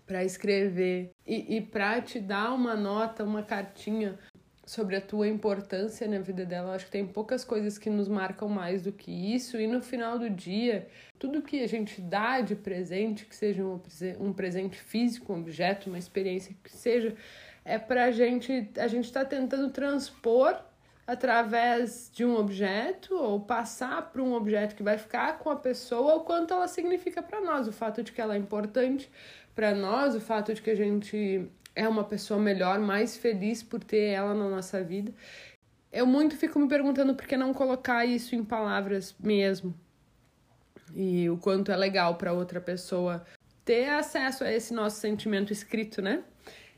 para 0.06 0.24
escrever 0.24 1.12
e, 1.26 1.58
e 1.58 1.62
para 1.62 2.02
te 2.02 2.20
dar 2.20 2.54
uma 2.54 2.76
nota, 2.76 3.24
uma 3.24 3.44
cartinha 3.44 4.20
sobre 4.66 4.96
a 4.96 5.02
tua 5.02 5.28
importância 5.28 6.08
na 6.08 6.20
vida 6.20 6.46
dela. 6.46 6.74
acho 6.76 6.86
que 6.86 6.92
tem 6.92 7.06
poucas 7.06 7.44
coisas 7.44 7.78
que 7.78 7.90
nos 7.90 8.08
marcam 8.08 8.48
mais 8.48 8.82
do 8.82 8.92
que 8.92 9.12
isso. 9.12 9.58
E 9.60 9.68
no 9.68 9.82
final 9.82 10.18
do 10.20 10.30
dia, 10.30 10.88
tudo 11.20 11.42
que 11.42 11.62
a 11.62 11.68
gente 11.68 12.02
dá 12.02 12.42
de 12.42 12.56
presente, 12.56 13.26
que 13.26 13.36
seja 13.36 13.64
um, 13.64 13.80
um 14.20 14.34
presente 14.34 14.78
físico, 14.78 15.34
um 15.34 15.40
objeto, 15.40 15.90
uma 15.90 15.98
experiência 16.00 16.56
que 16.64 16.72
seja, 16.72 17.16
é 17.64 17.78
pra 17.78 18.12
gente. 18.12 18.70
A 18.78 18.88
gente 18.88 19.06
está 19.06 19.24
tentando 19.26 19.70
transpor 19.70 20.58
através 21.06 22.10
de 22.14 22.24
um 22.24 22.36
objeto 22.36 23.16
ou 23.16 23.40
passar 23.40 24.10
para 24.12 24.22
um 24.22 24.34
objeto 24.34 24.76
que 24.76 24.84
vai 24.84 24.98
ficar 24.98 25.38
com 25.40 25.50
a 25.50 25.56
pessoa 25.56 26.16
o 26.16 26.22
quanto 26.22 26.54
ela 26.54 26.68
significa 26.68 27.22
para 27.22 27.42
nós, 27.42 27.68
o 27.68 27.72
fato 27.72 28.02
de 28.02 28.12
que 28.12 28.22
ela 28.22 28.36
é 28.36 28.38
importante 28.38 29.12
para 29.54 29.76
nós, 29.76 30.16
o 30.16 30.22
fato 30.22 30.54
de 30.54 30.62
que 30.62 30.70
a 30.70 30.76
gente 30.76 31.48
é 31.76 31.88
uma 31.88 32.04
pessoa 32.04 32.40
melhor, 32.40 32.80
mais 32.80 33.18
feliz 33.18 33.62
por 33.62 33.84
ter 33.84 34.12
ela 34.12 34.34
na 34.34 34.50
nossa 34.50 34.84
vida. 34.84 35.14
Eu 35.92 36.06
muito 36.06 36.36
fico 36.38 36.58
me 36.58 36.68
perguntando 36.68 37.14
por 37.14 37.28
que 37.28 37.36
não 37.36 37.54
colocar 37.54 38.06
isso 38.06 38.36
em 38.36 38.44
palavras 38.44 39.16
mesmo. 39.20 39.76
E 40.96 41.30
o 41.30 41.38
quanto 41.38 41.72
é 41.72 41.76
legal 41.76 42.16
para 42.16 42.34
outra 42.34 42.62
pessoa 42.62 43.26
ter 43.66 43.90
acesso 43.90 44.44
a 44.44 44.52
esse 44.52 44.74
nosso 44.74 45.00
sentimento 45.00 45.52
escrito, 45.52 46.02
né? 46.02 46.24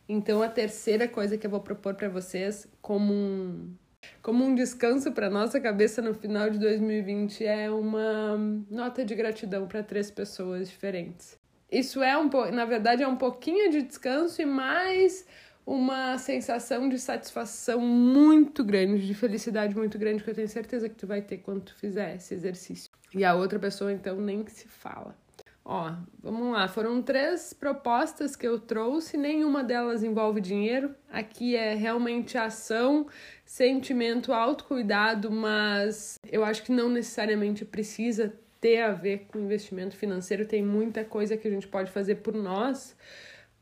Então 0.07 0.41
a 0.41 0.49
terceira 0.49 1.07
coisa 1.07 1.37
que 1.37 1.45
eu 1.45 1.51
vou 1.51 1.59
propor 1.59 1.95
para 1.95 2.09
vocês 2.09 2.67
como 2.81 3.13
um 3.13 3.75
como 4.21 4.43
um 4.43 4.55
descanso 4.55 5.11
para 5.11 5.29
nossa 5.29 5.59
cabeça 5.59 6.01
no 6.01 6.13
final 6.13 6.49
de 6.49 6.59
2020 6.59 7.45
é 7.45 7.69
uma 7.69 8.37
nota 8.69 9.05
de 9.05 9.15
gratidão 9.15 9.67
para 9.67 9.83
três 9.83 10.09
pessoas 10.09 10.69
diferentes 10.69 11.37
isso 11.71 12.01
é 12.01 12.17
um 12.17 12.29
pouco, 12.29 12.51
na 12.51 12.65
verdade, 12.65 13.03
é 13.03 13.07
um 13.07 13.15
pouquinho 13.15 13.69
de 13.69 13.81
descanso 13.81 14.41
e 14.41 14.45
mais 14.45 15.25
uma 15.65 16.17
sensação 16.17 16.87
de 16.87 16.99
satisfação 16.99 17.79
muito 17.81 18.63
grande, 18.63 19.05
de 19.05 19.13
felicidade 19.13 19.75
muito 19.75 19.97
grande, 19.97 20.23
que 20.23 20.29
eu 20.29 20.35
tenho 20.35 20.47
certeza 20.47 20.87
que 20.87 20.95
tu 20.95 21.07
vai 21.07 21.21
ter 21.21 21.39
quando 21.39 21.61
tu 21.61 21.75
fizer 21.75 22.15
esse 22.15 22.33
exercício. 22.33 22.91
E 23.13 23.25
a 23.25 23.33
outra 23.33 23.57
pessoa, 23.57 23.91
então, 23.91 24.21
nem 24.21 24.43
que 24.43 24.51
se 24.51 24.67
fala. 24.67 25.17
Ó, 25.67 25.91
vamos 26.21 26.53
lá, 26.53 26.67
foram 26.67 27.01
três 27.01 27.51
propostas 27.51 28.35
que 28.35 28.47
eu 28.47 28.59
trouxe, 28.59 29.17
nenhuma 29.17 29.63
delas 29.63 30.03
envolve 30.03 30.39
dinheiro. 30.39 30.93
Aqui 31.09 31.55
é 31.55 31.73
realmente 31.73 32.37
ação, 32.37 33.07
sentimento, 33.43 34.31
autocuidado, 34.31 35.31
mas 35.31 36.19
eu 36.31 36.45
acho 36.45 36.61
que 36.61 36.71
não 36.71 36.87
necessariamente 36.87 37.65
precisa 37.65 38.31
ter 38.61 38.83
a 38.83 38.91
ver 38.91 39.25
com 39.27 39.39
investimento 39.39 39.97
financeiro, 39.97 40.45
tem 40.45 40.63
muita 40.63 41.03
coisa 41.03 41.35
que 41.35 41.47
a 41.47 41.51
gente 41.51 41.67
pode 41.67 41.89
fazer 41.89 42.15
por 42.17 42.35
nós 42.35 42.95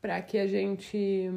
para 0.00 0.20
que 0.20 0.36
a 0.36 0.46
gente 0.46 1.30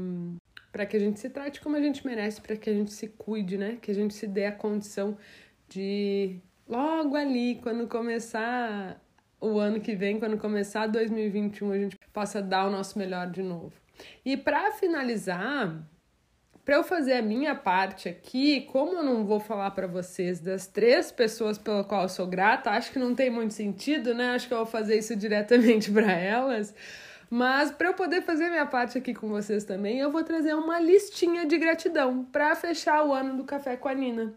para 0.69 0.85
que 0.85 0.97
a 0.97 0.99
gente 0.99 1.17
se 1.17 1.29
trate 1.29 1.61
como 1.61 1.77
a 1.77 1.81
gente 1.81 2.05
merece, 2.05 2.41
para 2.41 2.57
que 2.57 2.69
a 2.69 2.73
gente 2.73 2.91
se 2.91 3.07
cuide, 3.07 3.57
né? 3.57 3.77
Que 3.81 3.89
a 3.89 3.95
gente 3.95 4.13
se 4.13 4.27
dê 4.27 4.45
a 4.45 4.51
condição 4.51 5.17
de 5.69 6.39
logo 6.67 7.15
ali, 7.15 7.59
quando 7.63 7.87
começar 7.87 9.01
o 9.39 9.59
ano 9.59 9.79
que 9.79 9.95
vem, 9.95 10.19
quando 10.19 10.37
começar 10.37 10.87
2021, 10.87 11.71
a 11.71 11.77
gente 11.77 11.97
possa 12.11 12.41
dar 12.41 12.67
o 12.67 12.71
nosso 12.71 12.97
melhor 12.97 13.29
de 13.29 13.43
novo. 13.43 13.73
E 14.25 14.35
para 14.35 14.71
finalizar, 14.71 15.87
para 16.65 16.75
eu 16.75 16.83
fazer 16.83 17.13
a 17.13 17.21
minha 17.21 17.55
parte 17.55 18.09
aqui, 18.09 18.61
como 18.61 18.97
eu 18.97 19.03
não 19.03 19.25
vou 19.25 19.39
falar 19.39 19.71
para 19.71 19.87
vocês 19.87 20.39
das 20.39 20.67
três 20.67 21.11
pessoas 21.11 21.57
pela 21.57 21.83
qual 21.83 22.03
eu 22.03 22.09
sou 22.09 22.27
grata, 22.27 22.71
acho 22.71 22.91
que 22.91 22.99
não 22.99 23.15
tem 23.15 23.29
muito 23.29 23.53
sentido, 23.53 24.13
né? 24.13 24.31
Acho 24.31 24.47
que 24.47 24.53
eu 24.53 24.57
vou 24.57 24.65
fazer 24.65 24.97
isso 24.97 25.15
diretamente 25.15 25.89
para 25.93 26.11
elas. 26.11 26.73
Mas 27.29 27.71
para 27.71 27.89
eu 27.89 27.93
poder 27.93 28.21
fazer 28.21 28.49
minha 28.49 28.65
parte 28.65 28.97
aqui 28.97 29.13
com 29.13 29.27
vocês 29.27 29.63
também, 29.63 29.99
eu 29.99 30.11
vou 30.11 30.23
trazer 30.23 30.53
uma 30.55 30.79
listinha 30.79 31.45
de 31.45 31.57
gratidão 31.57 32.25
para 32.25 32.55
fechar 32.55 33.03
o 33.05 33.13
ano 33.13 33.37
do 33.37 33.43
Café 33.43 33.75
com 33.75 33.87
a 33.87 33.93
Nina. 33.93 34.33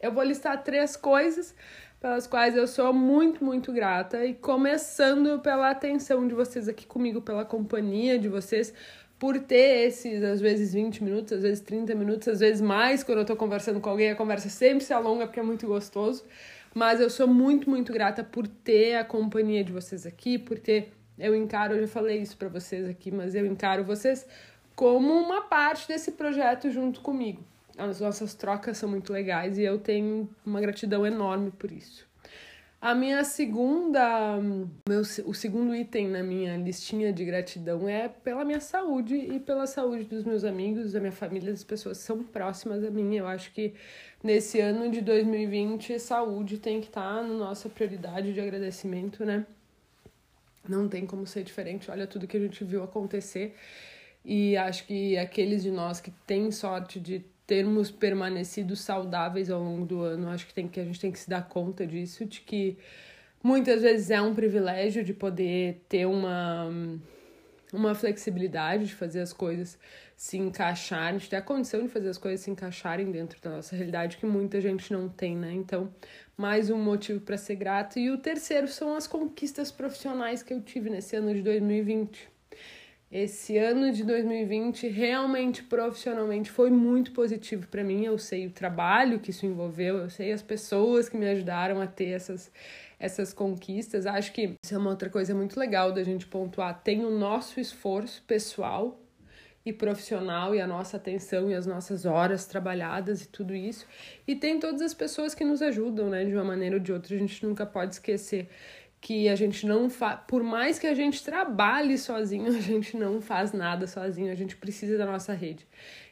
Eu 0.00 0.12
vou 0.12 0.24
listar 0.24 0.62
três 0.62 0.96
coisas 0.96 1.54
pelas 2.02 2.26
quais 2.26 2.56
eu 2.56 2.66
sou 2.66 2.92
muito, 2.92 3.44
muito 3.44 3.72
grata 3.72 4.26
e 4.26 4.34
começando 4.34 5.38
pela 5.38 5.70
atenção 5.70 6.26
de 6.26 6.34
vocês 6.34 6.68
aqui 6.68 6.84
comigo, 6.84 7.22
pela 7.22 7.44
companhia 7.44 8.18
de 8.18 8.28
vocês, 8.28 8.74
por 9.20 9.38
ter 9.38 9.86
esses, 9.86 10.20
às 10.24 10.40
vezes, 10.40 10.74
20 10.74 11.04
minutos, 11.04 11.32
às 11.32 11.42
vezes 11.42 11.60
30 11.60 11.94
minutos, 11.94 12.26
às 12.26 12.40
vezes 12.40 12.60
mais, 12.60 13.04
quando 13.04 13.18
eu 13.18 13.24
tô 13.24 13.36
conversando 13.36 13.78
com 13.78 13.88
alguém, 13.88 14.10
a 14.10 14.16
conversa 14.16 14.48
sempre 14.48 14.82
se 14.82 14.92
alonga 14.92 15.28
porque 15.28 15.38
é 15.38 15.44
muito 15.44 15.64
gostoso. 15.68 16.24
Mas 16.74 17.00
eu 17.00 17.08
sou 17.08 17.28
muito, 17.28 17.70
muito 17.70 17.92
grata 17.92 18.24
por 18.24 18.48
ter 18.48 18.96
a 18.96 19.04
companhia 19.04 19.62
de 19.62 19.70
vocês 19.70 20.04
aqui, 20.04 20.38
por 20.38 20.58
ter. 20.58 20.92
Eu 21.16 21.36
encaro, 21.36 21.74
eu 21.74 21.82
já 21.82 21.86
falei 21.86 22.20
isso 22.20 22.36
para 22.36 22.48
vocês 22.48 22.88
aqui, 22.88 23.12
mas 23.12 23.36
eu 23.36 23.46
encaro 23.46 23.84
vocês 23.84 24.26
como 24.74 25.12
uma 25.12 25.42
parte 25.42 25.86
desse 25.86 26.10
projeto 26.10 26.68
junto 26.68 27.00
comigo. 27.00 27.44
As 27.76 28.00
nossas 28.00 28.34
trocas 28.34 28.78
são 28.78 28.88
muito 28.88 29.12
legais 29.12 29.58
e 29.58 29.62
eu 29.62 29.78
tenho 29.78 30.28
uma 30.44 30.60
gratidão 30.60 31.06
enorme 31.06 31.50
por 31.50 31.72
isso. 31.72 32.06
A 32.82 32.96
minha 32.96 33.22
segunda, 33.22 34.40
meu, 34.88 35.02
o 35.24 35.32
segundo 35.32 35.72
item 35.72 36.08
na 36.08 36.20
minha 36.20 36.56
listinha 36.56 37.12
de 37.12 37.24
gratidão 37.24 37.88
é 37.88 38.08
pela 38.08 38.44
minha 38.44 38.58
saúde 38.58 39.14
e 39.14 39.38
pela 39.38 39.68
saúde 39.68 40.02
dos 40.02 40.24
meus 40.24 40.42
amigos, 40.42 40.92
da 40.92 40.98
minha 40.98 41.12
família, 41.12 41.52
das 41.52 41.62
pessoas 41.62 41.98
que 41.98 42.04
são 42.04 42.24
próximas 42.24 42.82
a 42.82 42.90
mim. 42.90 43.14
Eu 43.14 43.28
acho 43.28 43.52
que 43.52 43.72
nesse 44.20 44.58
ano 44.58 44.90
de 44.90 45.00
2020, 45.00 45.96
saúde 46.00 46.58
tem 46.58 46.80
que 46.80 46.88
estar 46.88 47.18
tá 47.18 47.22
na 47.22 47.34
nossa 47.34 47.68
prioridade 47.68 48.34
de 48.34 48.40
agradecimento, 48.40 49.24
né? 49.24 49.46
Não 50.68 50.88
tem 50.88 51.06
como 51.06 51.24
ser 51.24 51.44
diferente. 51.44 51.88
Olha 51.88 52.08
tudo 52.08 52.26
que 52.26 52.36
a 52.36 52.40
gente 52.40 52.64
viu 52.64 52.82
acontecer. 52.82 53.54
E 54.24 54.56
acho 54.56 54.88
que 54.88 55.16
aqueles 55.16 55.62
de 55.62 55.70
nós 55.70 56.00
que 56.00 56.10
têm 56.26 56.50
sorte 56.50 56.98
de 56.98 57.24
termos 57.46 57.90
permanecido 57.90 58.76
saudáveis 58.76 59.50
ao 59.50 59.62
longo 59.62 59.84
do 59.84 60.00
ano, 60.00 60.28
acho 60.28 60.46
que, 60.46 60.54
tem 60.54 60.68
que 60.68 60.80
a 60.80 60.84
gente 60.84 61.00
tem 61.00 61.10
que 61.10 61.18
se 61.18 61.28
dar 61.28 61.48
conta 61.48 61.86
disso, 61.86 62.24
de 62.24 62.40
que 62.40 62.78
muitas 63.42 63.82
vezes 63.82 64.10
é 64.10 64.20
um 64.20 64.34
privilégio 64.34 65.02
de 65.04 65.12
poder 65.12 65.84
ter 65.88 66.06
uma, 66.06 66.70
uma 67.72 67.94
flexibilidade 67.94 68.86
de 68.86 68.94
fazer 68.94 69.20
as 69.20 69.32
coisas 69.32 69.78
se 70.16 70.38
encaixarem, 70.38 71.18
de 71.18 71.28
ter 71.28 71.36
a 71.36 71.42
condição 71.42 71.82
de 71.82 71.88
fazer 71.88 72.08
as 72.08 72.16
coisas 72.16 72.40
se 72.40 72.50
encaixarem 72.50 73.10
dentro 73.10 73.40
da 73.40 73.50
nossa 73.50 73.74
realidade, 73.74 74.18
que 74.18 74.24
muita 74.24 74.60
gente 74.60 74.92
não 74.92 75.08
tem, 75.08 75.36
né? 75.36 75.52
Então, 75.52 75.92
mais 76.36 76.70
um 76.70 76.78
motivo 76.78 77.20
para 77.20 77.36
ser 77.36 77.56
grato. 77.56 77.98
E 77.98 78.08
o 78.08 78.16
terceiro 78.16 78.68
são 78.68 78.94
as 78.94 79.08
conquistas 79.08 79.72
profissionais 79.72 80.40
que 80.40 80.54
eu 80.54 80.60
tive 80.60 80.88
nesse 80.90 81.16
ano 81.16 81.34
de 81.34 81.42
2020. 81.42 82.31
Esse 83.12 83.58
ano 83.58 83.92
de 83.92 84.04
2020 84.04 84.88
realmente 84.88 85.62
profissionalmente 85.62 86.50
foi 86.50 86.70
muito 86.70 87.12
positivo 87.12 87.68
para 87.68 87.84
mim. 87.84 88.06
Eu 88.06 88.16
sei 88.16 88.46
o 88.46 88.50
trabalho 88.50 89.20
que 89.20 89.28
isso 89.30 89.44
envolveu, 89.44 89.98
eu 89.98 90.08
sei 90.08 90.32
as 90.32 90.40
pessoas 90.40 91.10
que 91.10 91.18
me 91.18 91.28
ajudaram 91.28 91.78
a 91.78 91.86
ter 91.86 92.08
essas 92.08 92.50
essas 92.98 93.34
conquistas. 93.34 94.06
Acho 94.06 94.32
que 94.32 94.56
isso 94.64 94.74
é 94.74 94.78
uma 94.78 94.88
outra 94.88 95.10
coisa 95.10 95.34
muito 95.34 95.58
legal 95.60 95.92
da 95.92 96.02
gente 96.02 96.24
pontuar. 96.26 96.82
Tem 96.82 97.04
o 97.04 97.10
nosso 97.10 97.60
esforço 97.60 98.22
pessoal 98.26 98.98
e 99.66 99.72
profissional 99.72 100.54
e 100.54 100.60
a 100.60 100.66
nossa 100.66 100.96
atenção 100.96 101.50
e 101.50 101.54
as 101.54 101.66
nossas 101.66 102.04
horas 102.04 102.46
trabalhadas 102.46 103.22
e 103.22 103.28
tudo 103.28 103.54
isso. 103.54 103.86
E 104.26 104.34
tem 104.34 104.58
todas 104.58 104.80
as 104.80 104.94
pessoas 104.94 105.34
que 105.34 105.44
nos 105.44 105.60
ajudam, 105.60 106.08
né, 106.08 106.24
de 106.24 106.32
uma 106.32 106.44
maneira 106.44 106.76
ou 106.76 106.80
de 106.80 106.92
outra. 106.92 107.14
A 107.14 107.18
gente 107.18 107.44
nunca 107.44 107.66
pode 107.66 107.94
esquecer 107.94 108.48
que 109.02 109.28
a 109.28 109.34
gente 109.34 109.66
não 109.66 109.90
faz, 109.90 110.20
por 110.28 110.44
mais 110.44 110.78
que 110.78 110.86
a 110.86 110.94
gente 110.94 111.24
trabalhe 111.24 111.98
sozinho, 111.98 112.46
a 112.56 112.60
gente 112.60 112.96
não 112.96 113.20
faz 113.20 113.52
nada 113.52 113.86
sozinho, 113.86 114.30
a 114.30 114.34
gente 114.36 114.56
precisa 114.56 114.96
da 114.96 115.04
nossa 115.04 115.34
rede. 115.34 115.66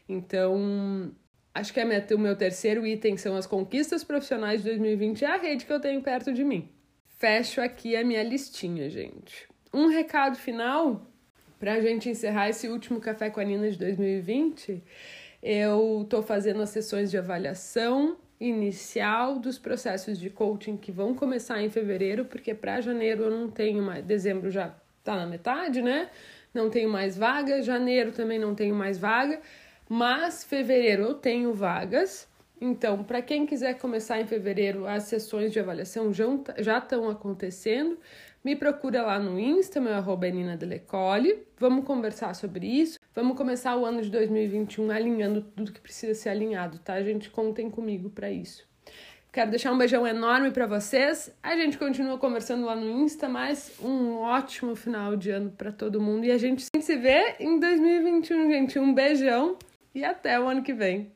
Então, 0.09 1.13
acho 1.55 1.73
que 1.73 1.83
minha, 1.85 2.05
o 2.13 2.19
meu 2.19 2.35
terceiro 2.35 2.85
item 2.85 3.17
são 3.17 3.37
as 3.37 3.47
conquistas 3.47 4.03
profissionais 4.03 4.63
de 4.63 4.71
2020 4.71 5.25
é 5.25 5.29
a 5.29 5.37
rede 5.37 5.65
que 5.65 5.73
eu 5.73 5.81
tenho 5.81 6.03
perto 6.03 6.33
de 6.33 6.43
mim. 6.43 6.69
Fecho 7.07 7.61
aqui 7.61 7.95
a 7.95 8.05
minha 8.05 8.25
listinha, 8.25 8.91
gente. 8.91 9.49
Um 9.73 9.87
recado 9.87 10.37
final 10.37 11.07
para 11.61 11.75
a 11.75 11.81
gente 11.81 12.09
encerrar 12.09 12.49
esse 12.49 12.67
último 12.67 13.01
Café 13.01 13.31
com 13.31 13.39
a 13.39 13.45
Nina 13.45 13.71
de 13.71 13.79
2020. 13.79 14.83
Eu 15.41 16.03
estou 16.03 16.23
fazendo 16.23 16.61
as 16.61 16.71
sessões 16.71 17.09
de 17.09 17.17
avaliação 17.17 18.17
inicial 18.41 19.39
dos 19.39 19.59
processos 19.59 20.19
de 20.19 20.31
coaching 20.31 20.77
que 20.77 20.91
vão 20.91 21.15
começar 21.15 21.63
em 21.63 21.69
fevereiro, 21.69 22.25
porque 22.25 22.55
para 22.55 22.81
janeiro 22.81 23.25
eu 23.25 23.31
não 23.31 23.51
tenho 23.51 23.83
mais, 23.83 24.03
dezembro 24.05 24.51
já 24.51 24.75
tá 25.05 25.15
na 25.15 25.27
metade, 25.27 25.83
né? 25.83 26.09
Não 26.55 26.71
tenho 26.71 26.89
mais 26.89 27.19
vaga, 27.19 27.63
janeiro 27.63 28.13
também 28.13 28.39
não 28.39 28.55
tenho 28.55 28.75
mais 28.75 28.99
vaga, 28.99 29.41
mas 29.89 30.43
fevereiro 30.43 31.03
eu 31.03 31.15
tenho 31.15 31.53
vagas. 31.53 32.29
Então, 32.61 33.03
para 33.03 33.23
quem 33.23 33.47
quiser 33.47 33.79
começar 33.79 34.21
em 34.21 34.27
fevereiro, 34.27 34.87
as 34.87 35.05
sessões 35.05 35.53
de 35.53 35.59
avaliação 35.59 36.13
já 36.13 36.79
estão 36.79 37.09
acontecendo. 37.09 37.99
Me 38.45 38.55
procura 38.55 39.03
lá 39.03 39.19
no 39.19 39.39
Insta, 39.41 39.81
meu 39.81 39.95
arroba 39.95 40.27
é 40.29 40.31
Nina 40.31 40.57
Delecole. 40.57 41.47
Vamos 41.59 41.87
conversar 41.87 42.35
sobre 42.35 42.67
isso. 42.67 43.00
Vamos 43.13 43.37
começar 43.37 43.77
o 43.77 43.85
ano 43.85 44.03
de 44.03 44.11
2021 44.11 44.91
alinhando 44.91 45.43
tudo 45.43 45.73
que 45.73 45.81
precisa 45.81 46.15
ser 46.15 46.29
alinhado, 46.29 46.79
tá? 46.79 47.03
Gente, 47.03 47.29
contem 47.29 47.69
comigo 47.69 48.09
para 48.09 48.31
isso. 48.31 48.65
Quero 49.33 49.51
deixar 49.51 49.73
um 49.73 49.79
beijão 49.79 50.07
enorme 50.07 50.53
para 50.53 50.67
vocês. 50.67 51.33
A 51.43 51.57
gente 51.57 51.77
continua 51.77 52.19
conversando 52.19 52.65
lá 52.65 52.77
no 52.77 52.89
Insta, 52.89 53.29
mas 53.29 53.73
um 53.81 54.19
ótimo 54.19 54.77
final 54.77 55.17
de 55.17 55.31
ano 55.31 55.51
para 55.51 55.73
todo 55.73 56.01
mundo 56.01 56.25
e 56.25 56.31
a 56.31 56.39
gente 56.39 56.65
se 56.81 56.97
vê 56.97 57.37
em 57.41 57.59
2021, 57.59 58.51
gente. 58.51 58.79
Um 58.79 58.95
beijão 58.95 59.57
e 59.95 60.05
até 60.05 60.39
o 60.39 60.49
ano 60.49 60.63
que 60.63 60.73
vem. 60.73 61.13